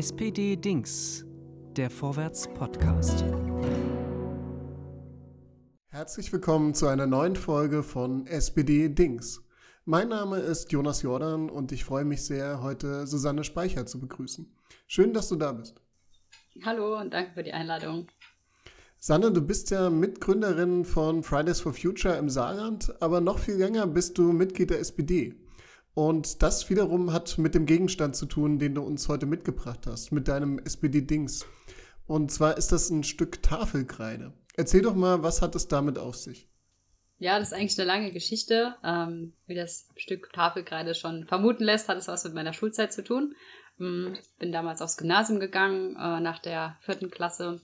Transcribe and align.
SPD 0.00 0.56
Dings, 0.56 1.26
der 1.76 1.90
Vorwärts-Podcast. 1.90 3.22
Herzlich 5.88 6.32
willkommen 6.32 6.72
zu 6.72 6.86
einer 6.86 7.06
neuen 7.06 7.36
Folge 7.36 7.82
von 7.82 8.26
SPD 8.26 8.88
Dings. 8.88 9.44
Mein 9.84 10.08
Name 10.08 10.38
ist 10.38 10.72
Jonas 10.72 11.02
Jordan 11.02 11.50
und 11.50 11.70
ich 11.72 11.84
freue 11.84 12.06
mich 12.06 12.24
sehr, 12.24 12.62
heute 12.62 13.06
Susanne 13.06 13.44
Speicher 13.44 13.84
zu 13.84 14.00
begrüßen. 14.00 14.50
Schön, 14.86 15.12
dass 15.12 15.28
du 15.28 15.36
da 15.36 15.52
bist. 15.52 15.82
Hallo 16.64 16.98
und 16.98 17.12
danke 17.12 17.32
für 17.34 17.42
die 17.42 17.52
Einladung. 17.52 18.06
Sanne, 18.98 19.30
du 19.30 19.42
bist 19.42 19.70
ja 19.70 19.90
Mitgründerin 19.90 20.86
von 20.86 21.22
Fridays 21.22 21.60
for 21.60 21.74
Future 21.74 22.16
im 22.16 22.30
Saarland, 22.30 22.90
aber 23.02 23.20
noch 23.20 23.38
viel 23.38 23.56
länger 23.56 23.86
bist 23.86 24.16
du 24.16 24.32
Mitglied 24.32 24.70
der 24.70 24.80
SPD. 24.80 25.34
Und 25.94 26.42
das 26.42 26.70
wiederum 26.70 27.12
hat 27.12 27.38
mit 27.38 27.54
dem 27.54 27.66
Gegenstand 27.66 28.16
zu 28.16 28.26
tun, 28.26 28.58
den 28.58 28.74
du 28.74 28.82
uns 28.82 29.08
heute 29.08 29.26
mitgebracht 29.26 29.86
hast, 29.86 30.12
mit 30.12 30.28
deinem 30.28 30.58
SPD-Dings. 30.58 31.46
Und 32.06 32.30
zwar 32.30 32.56
ist 32.56 32.72
das 32.72 32.90
ein 32.90 33.04
Stück 33.04 33.42
Tafelkreide. 33.42 34.32
Erzähl 34.56 34.82
doch 34.82 34.94
mal, 34.94 35.22
was 35.22 35.42
hat 35.42 35.54
es 35.54 35.68
damit 35.68 35.98
auf 35.98 36.16
sich? 36.16 36.48
Ja, 37.18 37.38
das 37.38 37.48
ist 37.48 37.54
eigentlich 37.54 37.78
eine 37.78 37.86
lange 37.86 38.12
Geschichte. 38.12 38.76
Ähm, 38.82 39.34
wie 39.46 39.54
das 39.54 39.88
Stück 39.96 40.32
Tafelkreide 40.32 40.94
schon 40.94 41.26
vermuten 41.26 41.64
lässt, 41.64 41.88
hat 41.88 41.98
es 41.98 42.08
was 42.08 42.24
mit 42.24 42.34
meiner 42.34 42.52
Schulzeit 42.52 42.92
zu 42.92 43.04
tun. 43.04 43.34
Ähm, 43.78 44.16
bin 44.38 44.52
damals 44.52 44.80
aufs 44.80 44.96
Gymnasium 44.96 45.38
gegangen, 45.38 45.96
äh, 45.96 46.20
nach 46.20 46.38
der 46.38 46.78
vierten 46.80 47.10
Klasse 47.10 47.60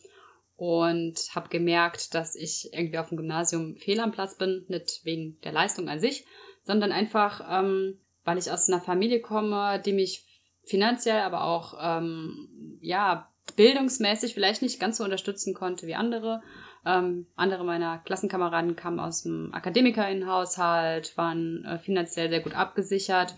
und 0.56 1.16
habe 1.34 1.48
gemerkt, 1.48 2.14
dass 2.14 2.34
ich 2.34 2.70
irgendwie 2.72 2.98
auf 2.98 3.08
dem 3.08 3.18
Gymnasium 3.18 3.76
fehl 3.76 4.00
am 4.00 4.12
Platz 4.12 4.36
bin, 4.36 4.64
nicht 4.68 5.00
wegen 5.04 5.38
der 5.42 5.52
Leistung 5.52 5.88
an 5.88 6.00
sich, 6.00 6.26
sondern 6.62 6.92
einfach 6.92 7.40
ähm, 7.48 7.98
weil 8.26 8.36
ich 8.36 8.50
aus 8.50 8.68
einer 8.68 8.82
Familie 8.82 9.20
komme, 9.20 9.80
die 9.80 9.92
mich 9.92 10.26
finanziell, 10.64 11.20
aber 11.20 11.44
auch 11.44 11.78
ähm, 11.80 12.78
ja 12.80 13.30
bildungsmäßig 13.54 14.34
vielleicht 14.34 14.60
nicht 14.60 14.80
ganz 14.80 14.98
so 14.98 15.04
unterstützen 15.04 15.54
konnte 15.54 15.86
wie 15.86 15.94
andere. 15.94 16.42
Ähm, 16.84 17.26
andere 17.36 17.64
meiner 17.64 17.98
Klassenkameraden 17.98 18.76
kamen 18.76 19.00
aus 19.00 19.22
dem 19.22 19.54
Akademikerinnenhaushalt, 19.54 21.16
waren 21.16 21.64
äh, 21.64 21.78
finanziell 21.78 22.28
sehr 22.28 22.40
gut 22.40 22.54
abgesichert. 22.54 23.34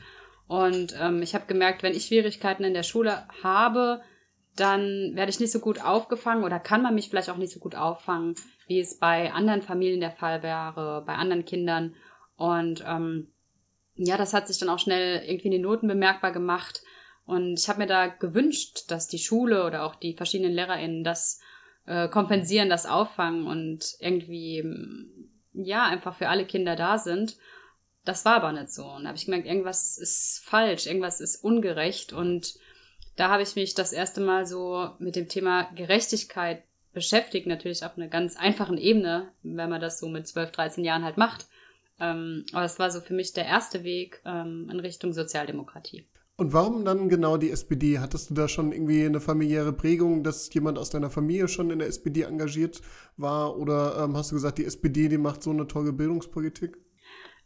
Und 0.47 0.97
ähm, 0.99 1.23
ich 1.23 1.35
habe 1.35 1.47
gemerkt, 1.47 1.83
wenn 1.83 1.95
ich 1.95 2.07
Schwierigkeiten 2.07 2.65
in 2.65 2.75
der 2.75 2.83
Schule 2.83 3.29
habe, 3.43 4.01
dann 4.57 5.13
werde 5.15 5.31
ich 5.31 5.41
nicht 5.41 5.53
so 5.53 5.61
gut 5.61 5.85
aufgefangen 5.85 6.45
oder 6.45 6.59
kann 6.59 6.83
man 6.83 6.95
mich 6.95 7.11
vielleicht 7.11 7.31
auch 7.31 7.37
nicht 7.37 7.53
so 7.53 7.61
gut 7.61 7.75
auffangen, 7.75 8.35
wie 8.67 8.81
es 8.81 8.99
bei 8.99 9.33
anderen 9.33 9.63
Familien 9.63 10.01
der 10.01 10.11
Fall 10.11 10.43
wäre, 10.43 11.05
bei 11.07 11.15
anderen 11.15 11.45
Kindern. 11.45 11.95
Und 12.37 12.83
ähm, 12.87 13.29
ja, 13.99 14.17
das 14.17 14.33
hat 14.33 14.47
sich 14.47 14.59
dann 14.59 14.69
auch 14.69 14.79
schnell 14.79 15.23
irgendwie 15.25 15.49
in 15.49 15.53
den 15.53 15.63
Noten 15.63 15.89
bemerkbar 15.89 16.33
gemacht. 16.33 16.83
Und 17.27 17.59
ich 17.59 17.69
habe 17.69 17.81
mir 17.81 17.87
da 17.87 18.07
gewünscht, 18.07 18.91
dass 18.91 19.09
die 19.09 19.19
Schule 19.19 19.67
oder 19.67 19.85
auch 19.85 19.97
die 19.97 20.15
verschiedenen 20.15 20.53
LehrerInnen 20.53 21.05
das 21.05 21.41
äh, 21.85 22.09
kompensieren, 22.09 22.71
das 22.71 22.87
auffangen 22.87 23.47
und 23.47 23.97
irgendwie, 23.99 24.65
ja, 25.53 25.85
einfach 25.85 26.15
für 26.17 26.29
alle 26.29 26.47
Kinder 26.47 26.77
da 26.77 26.97
sind. 26.97 27.37
Das 28.05 28.25
war 28.25 28.37
aber 28.37 28.53
nicht 28.53 28.71
so. 28.71 28.87
Und 28.87 29.03
da 29.03 29.09
habe 29.09 29.19
ich 29.19 29.27
gemerkt, 29.27 29.47
irgendwas 29.47 29.99
ist 29.99 30.43
falsch, 30.45 30.87
irgendwas 30.87 31.21
ist 31.21 31.45
ungerecht. 31.45 32.13
Und 32.13 32.55
da 33.17 33.29
habe 33.29 33.43
ich 33.43 33.57
mich 33.57 33.75
das 33.75 33.93
erste 33.93 34.21
Mal 34.21 34.47
so 34.47 34.93
mit 34.99 35.17
dem 35.17 35.29
Thema 35.29 35.65
Gerechtigkeit 35.75 36.63
beschäftigt, 36.95 37.47
natürlich 37.47 37.85
auf 37.85 37.99
einer 37.99 38.09
ganz 38.09 38.37
einfachen 38.37 38.79
Ebene, 38.79 39.29
wenn 39.43 39.69
man 39.69 39.81
das 39.81 39.99
so 39.99 40.09
mit 40.09 40.27
12, 40.27 40.53
13 40.53 40.85
Jahren 40.85 41.05
halt 41.05 41.17
macht. 41.17 41.47
Ähm, 42.01 42.45
aber 42.53 42.65
es 42.65 42.79
war 42.79 42.91
so 42.91 43.01
für 43.01 43.15
mich 43.15 43.33
der 43.33 43.47
erste 43.47 43.83
Weg 43.83 44.21
ähm, 44.25 44.69
in 44.71 44.81
Richtung 44.81 45.13
Sozialdemokratie. 45.13 46.07
Und 46.37 46.53
warum 46.53 46.85
dann 46.85 47.09
genau 47.09 47.37
die 47.37 47.51
SPD? 47.51 47.99
Hattest 47.99 48.31
du 48.31 48.35
da 48.35 48.47
schon 48.47 48.71
irgendwie 48.71 49.05
eine 49.05 49.21
familiäre 49.21 49.73
Prägung, 49.73 50.23
dass 50.23 50.53
jemand 50.55 50.79
aus 50.79 50.91
deiner 50.91 51.11
Familie 51.11 51.49
schon 51.49 51.71
in 51.71 51.81
der 51.81 51.89
SPD 51.89 52.23
engagiert 52.23 52.81
war? 53.17 53.59
Oder 53.59 54.05
ähm, 54.05 54.17
hast 54.17 54.31
du 54.31 54.37
gesagt, 54.37 54.59
die 54.59 54.65
SPD, 54.65 55.09
die 55.09 55.19
macht 55.19 55.43
so 55.43 55.51
eine 55.51 55.67
tolle 55.67 55.93
Bildungspolitik? 55.93 56.79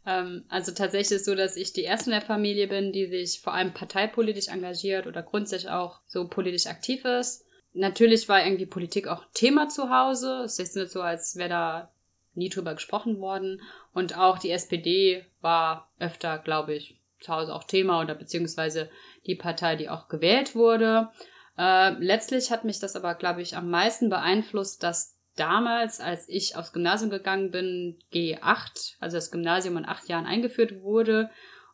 Ähm, 0.05 0.43
also 0.47 0.71
tatsächlich 0.73 1.11
ist 1.11 1.21
es 1.21 1.25
so, 1.25 1.33
dass 1.33 1.57
ich 1.57 1.73
die 1.73 1.81
erste 1.81 2.11
in 2.11 2.19
der 2.19 2.21
Familie 2.21 2.67
bin, 2.67 2.91
die 2.91 3.07
sich 3.07 3.39
vor 3.41 3.55
allem 3.55 3.73
parteipolitisch 3.73 4.49
engagiert 4.49 5.07
oder 5.07 5.23
grundsätzlich 5.23 5.71
auch 5.71 6.01
so 6.05 6.27
politisch 6.27 6.67
aktiv 6.67 7.03
ist. 7.03 7.45
Natürlich 7.73 8.29
war 8.29 8.45
irgendwie 8.45 8.67
Politik 8.67 9.07
auch 9.07 9.25
Thema 9.33 9.69
zu 9.69 9.89
Hause. 9.89 10.43
Es 10.45 10.59
ist 10.59 10.75
nicht 10.75 10.91
so, 10.91 11.01
als 11.01 11.35
wäre 11.35 11.49
da 11.49 11.93
nie 12.35 12.49
drüber 12.49 12.73
gesprochen 12.73 13.19
worden. 13.19 13.61
Und 13.93 14.17
auch 14.17 14.37
die 14.37 14.51
SPD 14.51 15.25
war 15.41 15.91
öfter, 15.99 16.37
glaube 16.39 16.73
ich, 16.73 16.99
zu 17.19 17.33
Hause 17.33 17.53
auch 17.53 17.63
Thema 17.63 18.01
oder 18.01 18.15
beziehungsweise 18.15 18.89
die 19.25 19.35
Partei, 19.35 19.75
die 19.75 19.89
auch 19.89 20.07
gewählt 20.07 20.55
wurde. 20.55 21.09
Äh, 21.57 21.91
letztlich 21.99 22.51
hat 22.51 22.65
mich 22.65 22.79
das 22.79 22.95
aber, 22.95 23.15
glaube 23.15 23.41
ich, 23.41 23.55
am 23.55 23.69
meisten 23.69 24.09
beeinflusst, 24.09 24.83
dass 24.83 25.17
damals, 25.35 25.99
als 25.99 26.27
ich 26.29 26.55
aufs 26.55 26.73
Gymnasium 26.73 27.09
gegangen 27.09 27.51
bin, 27.51 27.97
G8, 28.11 28.95
also 28.99 29.17
das 29.17 29.31
Gymnasium 29.31 29.77
in 29.77 29.85
acht 29.85 30.07
Jahren 30.07 30.25
eingeführt 30.25 30.81
wurde 30.81 31.29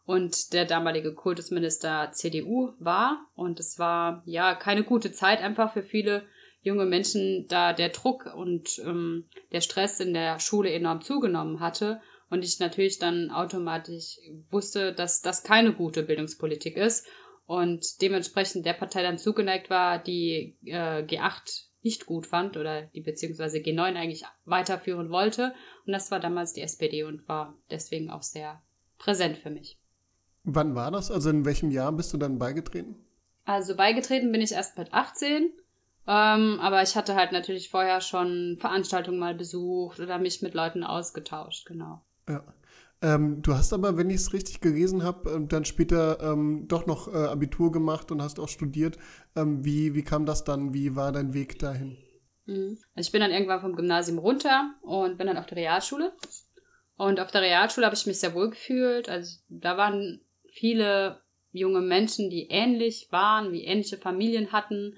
und 0.05 0.53
der 0.53 0.65
damalige 0.65 1.13
Kultusminister 1.13 2.11
CDU 2.11 2.73
war. 2.79 3.25
Und 3.35 3.59
es 3.59 3.79
war 3.79 4.23
ja 4.25 4.55
keine 4.55 4.83
gute 4.83 5.11
Zeit 5.11 5.41
einfach 5.41 5.73
für 5.73 5.83
viele 5.83 6.23
junge 6.61 6.85
Menschen 6.85 7.45
da 7.47 7.73
der 7.73 7.89
Druck 7.89 8.29
und 8.35 8.79
ähm, 8.85 9.25
der 9.51 9.61
Stress 9.61 9.99
in 9.99 10.13
der 10.13 10.39
Schule 10.39 10.71
enorm 10.71 11.01
zugenommen 11.01 11.59
hatte 11.59 12.01
und 12.29 12.43
ich 12.43 12.59
natürlich 12.59 12.99
dann 12.99 13.31
automatisch 13.31 14.19
wusste, 14.51 14.93
dass 14.93 15.21
das 15.21 15.43
keine 15.43 15.73
gute 15.73 16.03
Bildungspolitik 16.03 16.77
ist 16.77 17.07
und 17.45 18.01
dementsprechend 18.01 18.65
der 18.65 18.73
Partei 18.73 19.01
dann 19.01 19.17
zugeneigt 19.17 19.69
war, 19.69 20.01
die 20.01 20.57
äh, 20.65 21.03
G8 21.03 21.65
nicht 21.81 22.05
gut 22.05 22.27
fand 22.27 22.57
oder 22.57 22.83
die 22.83 23.01
beziehungsweise 23.01 23.57
G9 23.57 23.95
eigentlich 23.95 24.25
weiterführen 24.45 25.09
wollte 25.09 25.53
und 25.85 25.93
das 25.93 26.11
war 26.11 26.19
damals 26.19 26.53
die 26.53 26.61
SPD 26.61 27.03
und 27.03 27.27
war 27.27 27.57
deswegen 27.71 28.09
auch 28.09 28.23
sehr 28.23 28.61
präsent 28.97 29.37
für 29.37 29.49
mich. 29.49 29.77
Wann 30.43 30.75
war 30.75 30.91
das? 30.91 31.09
Also 31.09 31.29
in 31.29 31.45
welchem 31.45 31.71
Jahr 31.71 31.91
bist 31.91 32.13
du 32.13 32.17
dann 32.17 32.37
beigetreten? 32.37 32.95
Also 33.45 33.75
beigetreten 33.75 34.31
bin 34.31 34.41
ich 34.41 34.51
erst 34.51 34.77
mit 34.77 34.93
18 34.93 35.51
ähm, 36.09 36.59
aber 36.59 36.81
ich 36.81 36.95
hatte 36.95 37.13
halt 37.13 37.31
natürlich 37.31 37.69
vorher 37.69 38.01
schon 38.01 38.57
Veranstaltungen 38.59 39.19
mal 39.19 39.35
besucht 39.35 39.99
oder 39.99 40.17
mich 40.17 40.41
mit 40.41 40.55
Leuten 40.55 40.83
ausgetauscht, 40.83 41.67
genau. 41.67 42.01
Ja. 42.27 42.43
Ähm, 43.03 43.43
du 43.43 43.53
hast 43.53 43.73
aber, 43.73 43.95
wenn 43.95 44.09
ich 44.09 44.15
es 44.15 44.33
richtig 44.33 44.59
gelesen 44.59 45.03
habe, 45.03 45.29
äh, 45.29 45.47
dann 45.47 45.65
später 45.65 46.19
ähm, 46.19 46.65
doch 46.67 46.87
noch 46.87 47.13
äh, 47.13 47.27
Abitur 47.27 47.71
gemacht 47.71 48.11
und 48.11 48.23
hast 48.23 48.39
auch 48.39 48.49
studiert. 48.49 48.97
Ähm, 49.35 49.63
wie, 49.63 49.93
wie 49.93 50.03
kam 50.03 50.25
das 50.25 50.43
dann? 50.43 50.73
Wie 50.73 50.95
war 50.95 51.11
dein 51.11 51.35
Weg 51.35 51.59
dahin? 51.59 51.97
Mhm. 52.47 52.79
Also 52.95 53.07
ich 53.07 53.11
bin 53.11 53.21
dann 53.21 53.31
irgendwann 53.31 53.61
vom 53.61 53.75
Gymnasium 53.75 54.17
runter 54.17 54.73
und 54.81 55.19
bin 55.19 55.27
dann 55.27 55.37
auf 55.37 55.45
der 55.45 55.57
Realschule. 55.57 56.11
Und 56.97 57.19
auf 57.19 57.29
der 57.29 57.41
Realschule 57.41 57.85
habe 57.85 57.95
ich 57.95 58.07
mich 58.07 58.19
sehr 58.19 58.33
wohl 58.33 58.49
gefühlt. 58.49 59.09
Also 59.09 59.37
da 59.47 59.77
waren 59.77 60.21
viele 60.51 61.21
junge 61.51 61.81
Menschen, 61.81 62.31
die 62.31 62.47
ähnlich 62.49 63.09
waren, 63.11 63.51
wie 63.51 63.63
ähnliche 63.63 63.97
Familien 63.97 64.51
hatten 64.51 64.95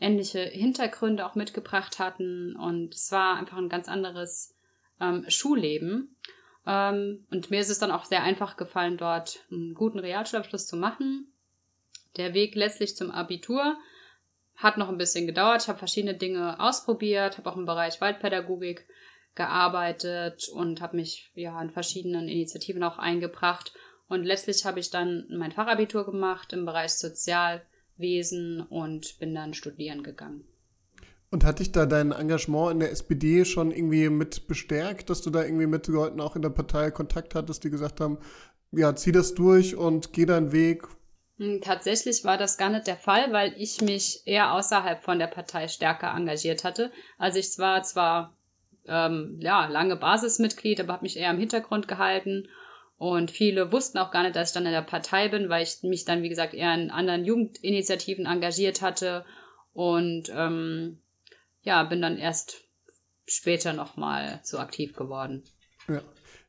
ähnliche 0.00 0.40
Hintergründe 0.40 1.26
auch 1.26 1.34
mitgebracht 1.34 1.98
hatten. 1.98 2.56
Und 2.56 2.94
es 2.94 3.12
war 3.12 3.36
einfach 3.36 3.58
ein 3.58 3.68
ganz 3.68 3.88
anderes 3.88 4.56
ähm, 5.00 5.24
Schulleben. 5.28 6.16
Ähm, 6.66 7.26
und 7.30 7.50
mir 7.50 7.60
ist 7.60 7.70
es 7.70 7.78
dann 7.78 7.92
auch 7.92 8.04
sehr 8.04 8.22
einfach 8.22 8.56
gefallen, 8.56 8.96
dort 8.96 9.44
einen 9.50 9.74
guten 9.74 9.98
Realschulabschluss 9.98 10.66
zu 10.66 10.76
machen. 10.76 11.32
Der 12.16 12.34
Weg 12.34 12.54
letztlich 12.54 12.96
zum 12.96 13.10
Abitur 13.10 13.78
hat 14.56 14.76
noch 14.76 14.88
ein 14.88 14.98
bisschen 14.98 15.26
gedauert. 15.26 15.62
Ich 15.62 15.68
habe 15.68 15.78
verschiedene 15.78 16.14
Dinge 16.14 16.58
ausprobiert, 16.60 17.38
habe 17.38 17.50
auch 17.50 17.56
im 17.56 17.66
Bereich 17.66 18.00
Waldpädagogik 18.00 18.86
gearbeitet 19.34 20.48
und 20.48 20.80
habe 20.80 20.96
mich 20.96 21.30
ja 21.34 21.60
in 21.62 21.70
verschiedenen 21.70 22.28
Initiativen 22.28 22.82
auch 22.82 22.98
eingebracht. 22.98 23.72
Und 24.08 24.24
letztlich 24.24 24.64
habe 24.64 24.80
ich 24.80 24.90
dann 24.90 25.26
mein 25.30 25.52
Fachabitur 25.52 26.04
gemacht 26.04 26.52
im 26.52 26.66
Bereich 26.66 26.92
Sozial- 26.92 27.64
Wesen 28.00 28.60
und 28.60 29.18
bin 29.18 29.34
dann 29.34 29.54
studieren 29.54 30.02
gegangen. 30.02 30.44
Und 31.30 31.44
hat 31.44 31.60
dich 31.60 31.70
da 31.70 31.86
dein 31.86 32.10
Engagement 32.10 32.72
in 32.72 32.80
der 32.80 32.90
SPD 32.90 33.44
schon 33.44 33.70
irgendwie 33.70 34.08
mit 34.08 34.48
bestärkt, 34.48 35.10
dass 35.10 35.22
du 35.22 35.30
da 35.30 35.44
irgendwie 35.44 35.68
mit 35.68 35.86
Leuten 35.86 36.20
auch 36.20 36.34
in 36.34 36.42
der 36.42 36.50
Partei 36.50 36.90
Kontakt 36.90 37.36
hattest, 37.36 37.62
die 37.62 37.70
gesagt 37.70 38.00
haben, 38.00 38.18
ja, 38.72 38.94
zieh 38.96 39.12
das 39.12 39.34
durch 39.34 39.76
und 39.76 40.12
geh 40.12 40.26
deinen 40.26 40.50
Weg? 40.50 40.88
Hm, 41.38 41.60
tatsächlich 41.60 42.24
war 42.24 42.36
das 42.36 42.58
gar 42.58 42.70
nicht 42.70 42.86
der 42.86 42.96
Fall, 42.96 43.32
weil 43.32 43.54
ich 43.56 43.80
mich 43.80 44.22
eher 44.26 44.52
außerhalb 44.52 45.02
von 45.02 45.18
der 45.18 45.28
Partei 45.28 45.68
stärker 45.68 46.14
engagiert 46.14 46.64
hatte. 46.64 46.90
Also 47.16 47.38
ich 47.38 47.58
war 47.58 47.82
zwar 47.84 48.36
ähm, 48.86 49.38
ja 49.40 49.66
lange 49.66 49.96
Basismitglied, 49.96 50.80
aber 50.80 50.94
habe 50.94 51.04
mich 51.04 51.16
eher 51.16 51.30
im 51.30 51.38
Hintergrund 51.38 51.86
gehalten 51.86 52.48
und 53.00 53.30
viele 53.30 53.72
wussten 53.72 53.96
auch 53.96 54.10
gar 54.10 54.24
nicht, 54.24 54.36
dass 54.36 54.50
ich 54.50 54.54
dann 54.54 54.66
in 54.66 54.72
der 54.72 54.82
Partei 54.82 55.30
bin, 55.30 55.48
weil 55.48 55.62
ich 55.62 55.82
mich 55.82 56.04
dann, 56.04 56.22
wie 56.22 56.28
gesagt, 56.28 56.52
eher 56.52 56.74
in 56.74 56.90
anderen 56.90 57.24
Jugendinitiativen 57.24 58.26
engagiert 58.26 58.82
hatte. 58.82 59.24
Und 59.72 60.30
ähm, 60.34 60.98
ja, 61.62 61.82
bin 61.84 62.02
dann 62.02 62.18
erst 62.18 62.58
später 63.26 63.72
nochmal 63.72 64.40
so 64.42 64.58
aktiv 64.58 64.92
geworden. 64.92 65.44
Ja. 65.88 66.02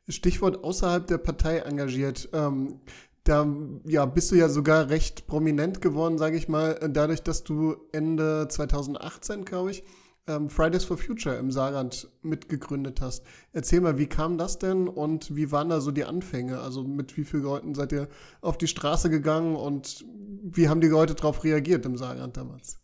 Stichwort 0.09 0.61
außerhalb 0.61 1.07
der 1.07 1.19
Partei 1.19 1.59
engagiert. 1.59 2.27
Ähm, 2.33 2.81
Da 3.23 3.47
ja, 3.85 4.05
bist 4.05 4.31
du 4.31 4.35
ja 4.35 4.49
sogar 4.49 4.89
recht 4.89 5.27
prominent 5.27 5.81
geworden, 5.81 6.17
sage 6.17 6.35
ich 6.35 6.49
mal, 6.49 6.77
dadurch, 6.91 7.21
dass 7.21 7.45
du 7.45 7.77
Ende 7.93 8.49
2018, 8.49 9.45
glaube 9.45 9.71
ich, 9.71 9.83
ähm, 10.27 10.49
Fridays 10.49 10.85
for 10.85 10.97
Future 10.97 11.35
im 11.37 11.51
Saarland 11.51 12.07
mitgegründet 12.21 13.01
hast. 13.01 13.25
Erzähl 13.53 13.81
mal, 13.81 13.97
wie 13.97 14.07
kam 14.07 14.37
das 14.37 14.59
denn 14.59 14.87
und 14.87 15.35
wie 15.35 15.51
waren 15.51 15.69
da 15.69 15.81
so 15.81 15.91
die 15.91 16.05
Anfänge? 16.05 16.59
Also 16.59 16.83
mit 16.83 17.17
wie 17.17 17.23
vielen 17.23 17.43
Leuten 17.43 17.75
seid 17.75 17.91
ihr 17.91 18.07
auf 18.41 18.57
die 18.57 18.67
Straße 18.67 19.09
gegangen 19.09 19.55
und 19.55 20.05
wie 20.07 20.69
haben 20.69 20.81
die 20.81 20.87
Leute 20.87 21.15
darauf 21.15 21.43
reagiert 21.43 21.85
im 21.85 21.97
Saarland 21.97 22.37
damals? 22.37 22.79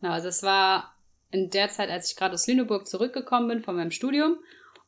Na, 0.00 0.12
also 0.12 0.28
es 0.28 0.42
war 0.42 0.94
in 1.30 1.50
der 1.50 1.68
Zeit, 1.68 1.90
als 1.90 2.10
ich 2.10 2.16
gerade 2.16 2.34
aus 2.34 2.46
Lüneburg 2.46 2.86
zurückgekommen 2.86 3.48
bin 3.48 3.62
von 3.62 3.76
meinem 3.76 3.90
Studium. 3.90 4.36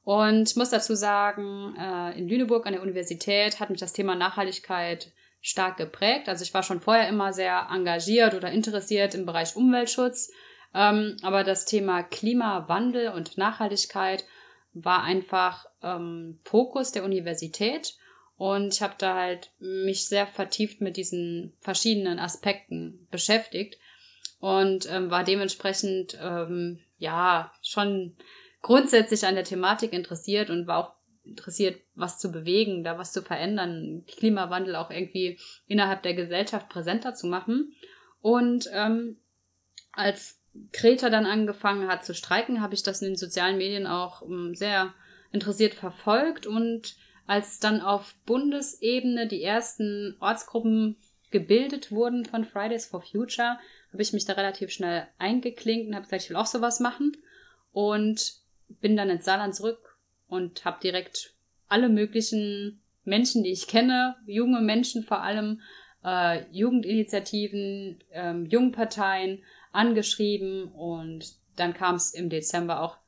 Und 0.04 0.50
ich 0.50 0.56
muss 0.56 0.70
dazu 0.70 0.94
sagen, 0.94 1.74
äh, 1.76 2.16
in 2.16 2.28
Lüneburg 2.28 2.64
an 2.66 2.72
der 2.72 2.82
Universität 2.82 3.58
hat 3.58 3.70
mich 3.70 3.80
das 3.80 3.92
Thema 3.92 4.14
Nachhaltigkeit 4.14 5.12
stark 5.40 5.76
geprägt. 5.76 6.28
Also 6.28 6.44
ich 6.44 6.54
war 6.54 6.62
schon 6.62 6.80
vorher 6.80 7.08
immer 7.08 7.32
sehr 7.32 7.68
engagiert 7.72 8.34
oder 8.34 8.50
interessiert 8.52 9.14
im 9.14 9.26
Bereich 9.26 9.56
Umweltschutz 9.56 10.30
ähm, 10.76 11.16
aber 11.22 11.42
das 11.42 11.64
Thema 11.64 12.02
Klimawandel 12.02 13.08
und 13.08 13.38
Nachhaltigkeit 13.38 14.24
war 14.74 15.02
einfach 15.02 15.64
ähm, 15.82 16.38
Fokus 16.44 16.92
der 16.92 17.04
Universität. 17.04 17.94
Und 18.36 18.74
ich 18.74 18.82
habe 18.82 18.94
da 18.98 19.14
halt 19.14 19.50
mich 19.58 20.06
sehr 20.06 20.26
vertieft 20.26 20.82
mit 20.82 20.98
diesen 20.98 21.54
verschiedenen 21.60 22.18
Aspekten 22.18 23.08
beschäftigt 23.10 23.78
und 24.38 24.86
ähm, 24.92 25.10
war 25.10 25.24
dementsprechend 25.24 26.18
ähm, 26.20 26.80
ja 26.98 27.50
schon 27.62 28.14
grundsätzlich 28.60 29.24
an 29.24 29.34
der 29.34 29.44
Thematik 29.44 29.94
interessiert 29.94 30.50
und 30.50 30.66
war 30.66 30.78
auch 30.78 30.92
interessiert, 31.24 31.80
was 31.94 32.18
zu 32.18 32.30
bewegen, 32.30 32.84
da 32.84 32.98
was 32.98 33.12
zu 33.12 33.22
verändern, 33.22 34.04
Klimawandel 34.06 34.76
auch 34.76 34.90
irgendwie 34.90 35.38
innerhalb 35.66 36.02
der 36.02 36.12
Gesellschaft 36.12 36.68
präsenter 36.68 37.14
zu 37.14 37.28
machen. 37.28 37.72
Und 38.20 38.68
ähm, 38.74 39.16
als 39.92 40.38
Greta 40.72 41.10
dann 41.10 41.26
angefangen 41.26 41.88
hat 41.88 42.04
zu 42.04 42.14
streiken, 42.14 42.60
habe 42.60 42.74
ich 42.74 42.82
das 42.82 43.02
in 43.02 43.08
den 43.08 43.16
sozialen 43.16 43.58
Medien 43.58 43.86
auch 43.86 44.22
ähm, 44.22 44.54
sehr 44.54 44.94
interessiert 45.32 45.74
verfolgt. 45.74 46.46
Und 46.46 46.96
als 47.26 47.58
dann 47.58 47.80
auf 47.80 48.14
Bundesebene 48.26 49.26
die 49.26 49.42
ersten 49.42 50.16
Ortsgruppen 50.20 50.96
gebildet 51.30 51.90
wurden 51.90 52.24
von 52.24 52.44
Fridays 52.44 52.86
for 52.86 53.02
Future, 53.02 53.58
habe 53.92 54.02
ich 54.02 54.12
mich 54.12 54.24
da 54.24 54.34
relativ 54.34 54.70
schnell 54.70 55.06
eingeklinkt 55.18 55.88
und 55.88 55.94
habe 55.94 56.04
gesagt, 56.04 56.22
ich 56.22 56.30
will 56.30 56.36
auch 56.36 56.46
sowas 56.46 56.80
machen. 56.80 57.16
Und 57.72 58.40
bin 58.68 58.96
dann 58.96 59.10
ins 59.10 59.24
Saarland 59.24 59.54
zurück 59.54 59.96
und 60.28 60.64
habe 60.64 60.80
direkt 60.82 61.34
alle 61.68 61.88
möglichen 61.88 62.80
Menschen, 63.04 63.42
die 63.42 63.52
ich 63.52 63.66
kenne, 63.68 64.16
junge 64.26 64.60
Menschen 64.60 65.02
vor 65.02 65.22
allem, 65.22 65.60
äh, 66.04 66.44
Jugendinitiativen, 66.50 67.98
ähm, 68.12 68.46
Jungparteien, 68.46 69.42
angeschrieben 69.76 70.64
und 70.72 71.36
dann 71.56 71.74
kam 71.74 71.94
es 71.94 72.12
im 72.14 72.30
Dezember 72.30 72.80
auch 72.80 72.98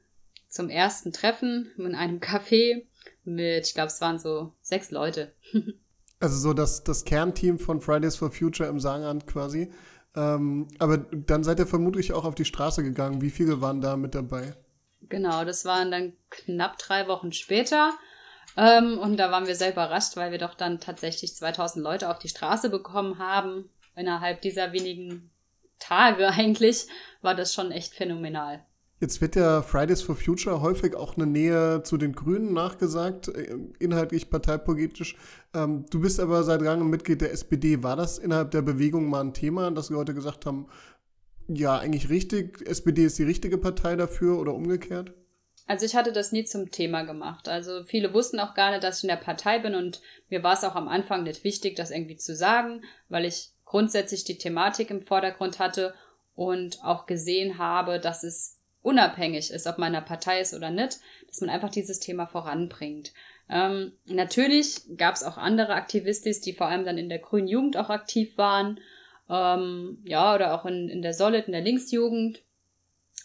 zum 0.48 0.68
ersten 0.68 1.12
Treffen 1.12 1.70
in 1.76 1.94
einem 1.94 2.18
Café 2.20 2.86
mit, 3.24 3.66
ich 3.66 3.74
glaube, 3.74 3.88
es 3.88 4.00
waren 4.00 4.18
so 4.18 4.52
sechs 4.60 4.90
Leute. 4.90 5.34
also 6.20 6.36
so 6.36 6.52
das, 6.54 6.84
das 6.84 7.04
Kernteam 7.04 7.58
von 7.58 7.80
Fridays 7.80 8.16
for 8.16 8.30
Future 8.30 8.68
im 8.68 8.80
Saarland 8.80 9.26
quasi. 9.26 9.72
Ähm, 10.16 10.68
aber 10.78 10.98
dann 10.98 11.44
seid 11.44 11.58
ihr 11.58 11.66
vermutlich 11.66 12.12
auch 12.12 12.24
auf 12.24 12.34
die 12.34 12.46
Straße 12.46 12.82
gegangen. 12.82 13.20
Wie 13.20 13.30
viele 13.30 13.60
waren 13.60 13.80
da 13.80 13.96
mit 13.96 14.14
dabei? 14.14 14.54
Genau, 15.02 15.44
das 15.44 15.64
waren 15.64 15.90
dann 15.90 16.14
knapp 16.30 16.78
drei 16.78 17.06
Wochen 17.06 17.32
später. 17.32 17.92
Ähm, 18.56 18.98
und 18.98 19.16
da 19.18 19.30
waren 19.30 19.46
wir 19.46 19.54
sehr 19.54 19.72
überrascht, 19.72 20.16
weil 20.16 20.32
wir 20.32 20.38
doch 20.38 20.54
dann 20.54 20.80
tatsächlich 20.80 21.36
2000 21.36 21.84
Leute 21.84 22.10
auf 22.10 22.18
die 22.18 22.28
Straße 22.28 22.70
bekommen 22.70 23.18
haben 23.18 23.70
innerhalb 23.94 24.40
dieser 24.42 24.72
wenigen 24.72 25.30
Tage 25.78 26.28
eigentlich, 26.32 26.86
war 27.22 27.34
das 27.34 27.54
schon 27.54 27.70
echt 27.72 27.94
phänomenal. 27.94 28.64
Jetzt 29.00 29.20
wird 29.20 29.36
ja 29.36 29.62
Fridays 29.62 30.02
for 30.02 30.16
Future 30.16 30.60
häufig 30.60 30.96
auch 30.96 31.16
eine 31.16 31.26
Nähe 31.26 31.84
zu 31.84 31.96
den 31.98 32.14
Grünen 32.14 32.52
nachgesagt, 32.52 33.28
äh, 33.28 33.56
inhaltlich 33.78 34.28
parteipolitisch. 34.28 35.16
Ähm, 35.54 35.86
du 35.90 36.00
bist 36.00 36.18
aber 36.18 36.42
seit 36.42 36.62
langem 36.62 36.90
Mitglied 36.90 37.20
der 37.20 37.32
SPD. 37.32 37.82
War 37.84 37.94
das 37.94 38.18
innerhalb 38.18 38.50
der 38.50 38.62
Bewegung 38.62 39.08
mal 39.08 39.20
ein 39.20 39.34
Thema, 39.34 39.70
dass 39.70 39.90
Leute 39.90 40.14
gesagt 40.14 40.46
haben, 40.46 40.66
ja, 41.46 41.78
eigentlich 41.78 42.10
richtig, 42.10 42.66
SPD 42.66 43.04
ist 43.04 43.18
die 43.18 43.24
richtige 43.24 43.56
Partei 43.56 43.94
dafür 43.94 44.38
oder 44.38 44.52
umgekehrt? 44.52 45.12
Also 45.68 45.84
ich 45.84 45.94
hatte 45.94 46.12
das 46.12 46.32
nie 46.32 46.44
zum 46.44 46.70
Thema 46.70 47.02
gemacht. 47.02 47.48
Also 47.48 47.84
viele 47.84 48.12
wussten 48.14 48.40
auch 48.40 48.54
gar 48.54 48.70
nicht, 48.70 48.82
dass 48.82 48.98
ich 48.98 49.04
in 49.04 49.08
der 49.08 49.16
Partei 49.16 49.58
bin 49.58 49.74
und 49.74 50.00
mir 50.28 50.42
war 50.42 50.54
es 50.54 50.64
auch 50.64 50.74
am 50.74 50.88
Anfang 50.88 51.22
nicht 51.22 51.44
wichtig, 51.44 51.76
das 51.76 51.90
irgendwie 51.90 52.16
zu 52.16 52.34
sagen, 52.34 52.82
weil 53.08 53.26
ich 53.26 53.50
grundsätzlich 53.68 54.24
die 54.24 54.38
Thematik 54.38 54.90
im 54.90 55.02
Vordergrund 55.02 55.58
hatte 55.58 55.94
und 56.34 56.82
auch 56.82 57.04
gesehen 57.04 57.58
habe, 57.58 58.00
dass 58.00 58.22
es 58.22 58.58
unabhängig 58.80 59.50
ist, 59.50 59.66
ob 59.66 59.76
man 59.76 59.92
in 59.92 59.96
einer 59.96 60.06
Partei 60.06 60.40
ist 60.40 60.54
oder 60.54 60.70
nicht, 60.70 61.00
dass 61.26 61.42
man 61.42 61.50
einfach 61.50 61.68
dieses 61.68 62.00
Thema 62.00 62.26
voranbringt. 62.26 63.12
Ähm, 63.50 63.92
natürlich 64.06 64.80
gab 64.96 65.14
es 65.16 65.22
auch 65.22 65.36
andere 65.36 65.74
Aktivistis, 65.74 66.40
die 66.40 66.54
vor 66.54 66.68
allem 66.68 66.86
dann 66.86 66.96
in 66.96 67.10
der 67.10 67.18
grünen 67.18 67.46
Jugend 67.46 67.76
auch 67.76 67.90
aktiv 67.90 68.38
waren, 68.38 68.80
ähm, 69.28 69.98
ja, 70.04 70.34
oder 70.34 70.54
auch 70.54 70.64
in, 70.64 70.88
in 70.88 71.02
der 71.02 71.12
Solid, 71.12 71.46
in 71.46 71.52
der 71.52 71.60
Linksjugend, 71.60 72.40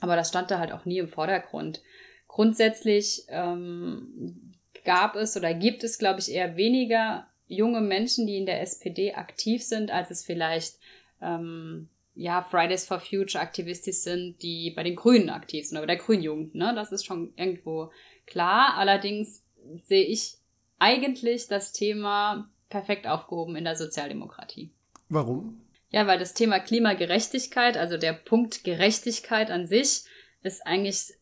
aber 0.01 0.17
das 0.17 0.27
stand 0.27 0.51
da 0.51 0.59
halt 0.59 0.73
auch 0.73 0.83
nie 0.83 0.97
im 0.97 1.07
Vordergrund. 1.07 1.81
Grundsätzlich 2.27 3.23
ähm, 3.29 4.51
gab 4.83 5.15
es 5.15 5.37
oder 5.37 5.53
gibt 5.53 5.85
es, 5.85 5.97
glaube 5.97 6.19
ich, 6.19 6.29
eher 6.33 6.57
weniger 6.57 7.27
junge 7.47 7.81
Menschen, 7.81 8.27
die 8.27 8.37
in 8.37 8.45
der 8.45 8.61
SPD 8.61 9.13
aktiv 9.13 9.63
sind, 9.63 9.91
als 9.91 10.11
es 10.11 10.23
vielleicht 10.23 10.79
ähm, 11.21 11.89
ja, 12.15 12.43
Fridays 12.43 12.85
for 12.85 12.99
Future 12.99 13.41
Aktivistis 13.41 14.03
sind, 14.03 14.41
die 14.41 14.71
bei 14.71 14.83
den 14.83 14.95
Grünen 14.95 15.29
aktiv 15.29 15.67
sind 15.67 15.77
oder 15.77 15.87
bei 15.87 15.95
der 15.95 16.03
Grünjugend. 16.03 16.55
Ne? 16.55 16.73
Das 16.75 16.91
ist 16.91 17.05
schon 17.05 17.33
irgendwo 17.35 17.91
klar. 18.25 18.75
Allerdings 18.77 19.43
sehe 19.83 20.05
ich 20.05 20.37
eigentlich 20.79 21.47
das 21.47 21.71
Thema 21.71 22.49
perfekt 22.69 23.07
aufgehoben 23.07 23.55
in 23.55 23.63
der 23.63 23.75
Sozialdemokratie. 23.75 24.71
Warum? 25.09 25.61
Ja, 25.89 26.07
weil 26.07 26.19
das 26.19 26.33
Thema 26.33 26.59
Klimagerechtigkeit, 26.59 27.77
also 27.77 27.97
der 27.97 28.13
Punkt 28.13 28.63
Gerechtigkeit 28.63 29.51
an 29.51 29.67
sich, 29.67 30.03
ist 30.41 30.65
eigentlich 30.65 31.13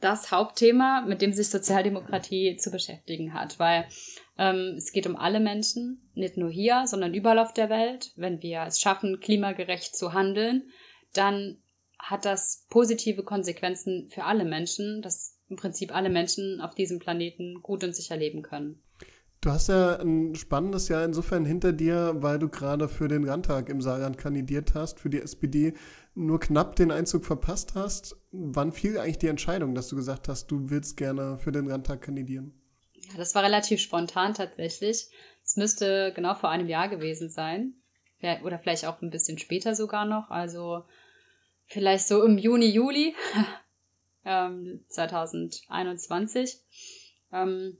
das 0.00 0.32
Hauptthema, 0.32 1.02
mit 1.02 1.22
dem 1.22 1.32
sich 1.32 1.50
Sozialdemokratie 1.50 2.56
zu 2.56 2.70
beschäftigen 2.70 3.34
hat. 3.34 3.58
Weil 3.58 3.86
ähm, 4.38 4.74
es 4.76 4.92
geht 4.92 5.06
um 5.06 5.16
alle 5.16 5.40
Menschen, 5.40 6.10
nicht 6.14 6.36
nur 6.36 6.50
hier, 6.50 6.84
sondern 6.86 7.14
überall 7.14 7.38
auf 7.38 7.52
der 7.52 7.68
Welt. 7.68 8.12
Wenn 8.16 8.42
wir 8.42 8.64
es 8.66 8.80
schaffen, 8.80 9.20
klimagerecht 9.20 9.94
zu 9.94 10.12
handeln, 10.12 10.70
dann 11.12 11.62
hat 11.98 12.24
das 12.24 12.66
positive 12.70 13.22
Konsequenzen 13.22 14.08
für 14.08 14.24
alle 14.24 14.44
Menschen, 14.44 15.02
dass 15.02 15.38
im 15.48 15.56
Prinzip 15.56 15.94
alle 15.94 16.08
Menschen 16.08 16.60
auf 16.60 16.74
diesem 16.74 16.98
Planeten 16.98 17.60
gut 17.62 17.84
und 17.84 17.94
sicher 17.94 18.16
leben 18.16 18.42
können. 18.42 18.82
Du 19.42 19.50
hast 19.50 19.68
ja 19.68 19.98
ein 19.98 20.34
spannendes 20.34 20.88
Jahr 20.88 21.02
insofern 21.02 21.46
hinter 21.46 21.72
dir, 21.72 22.12
weil 22.16 22.38
du 22.38 22.50
gerade 22.50 22.88
für 22.88 23.08
den 23.08 23.22
Landtag 23.22 23.70
im 23.70 23.80
Saarland 23.80 24.18
kandidiert 24.18 24.74
hast, 24.74 25.00
für 25.00 25.08
die 25.08 25.20
SPD 25.20 25.72
nur 26.14 26.38
knapp 26.40 26.76
den 26.76 26.90
Einzug 26.90 27.24
verpasst 27.24 27.74
hast. 27.74 28.16
Wann 28.32 28.70
fiel 28.70 28.98
eigentlich 28.98 29.16
die 29.16 29.28
Entscheidung, 29.28 29.74
dass 29.74 29.88
du 29.88 29.96
gesagt 29.96 30.28
hast, 30.28 30.48
du 30.50 30.68
willst 30.68 30.98
gerne 30.98 31.38
für 31.38 31.52
den 31.52 31.64
Landtag 31.64 32.02
kandidieren? 32.02 32.52
Ja, 32.92 33.16
das 33.16 33.34
war 33.34 33.42
relativ 33.42 33.80
spontan 33.80 34.34
tatsächlich. 34.34 35.08
Es 35.42 35.56
müsste 35.56 36.12
genau 36.14 36.34
vor 36.34 36.50
einem 36.50 36.68
Jahr 36.68 36.90
gewesen 36.90 37.30
sein. 37.30 37.72
Oder 38.44 38.58
vielleicht 38.58 38.84
auch 38.84 39.00
ein 39.00 39.08
bisschen 39.08 39.38
später 39.38 39.74
sogar 39.74 40.04
noch. 40.04 40.28
Also 40.28 40.84
vielleicht 41.64 42.06
so 42.06 42.22
im 42.22 42.36
Juni, 42.36 42.66
Juli 42.66 43.14
ähm, 44.26 44.84
2021. 44.88 46.58
Ähm, 47.32 47.78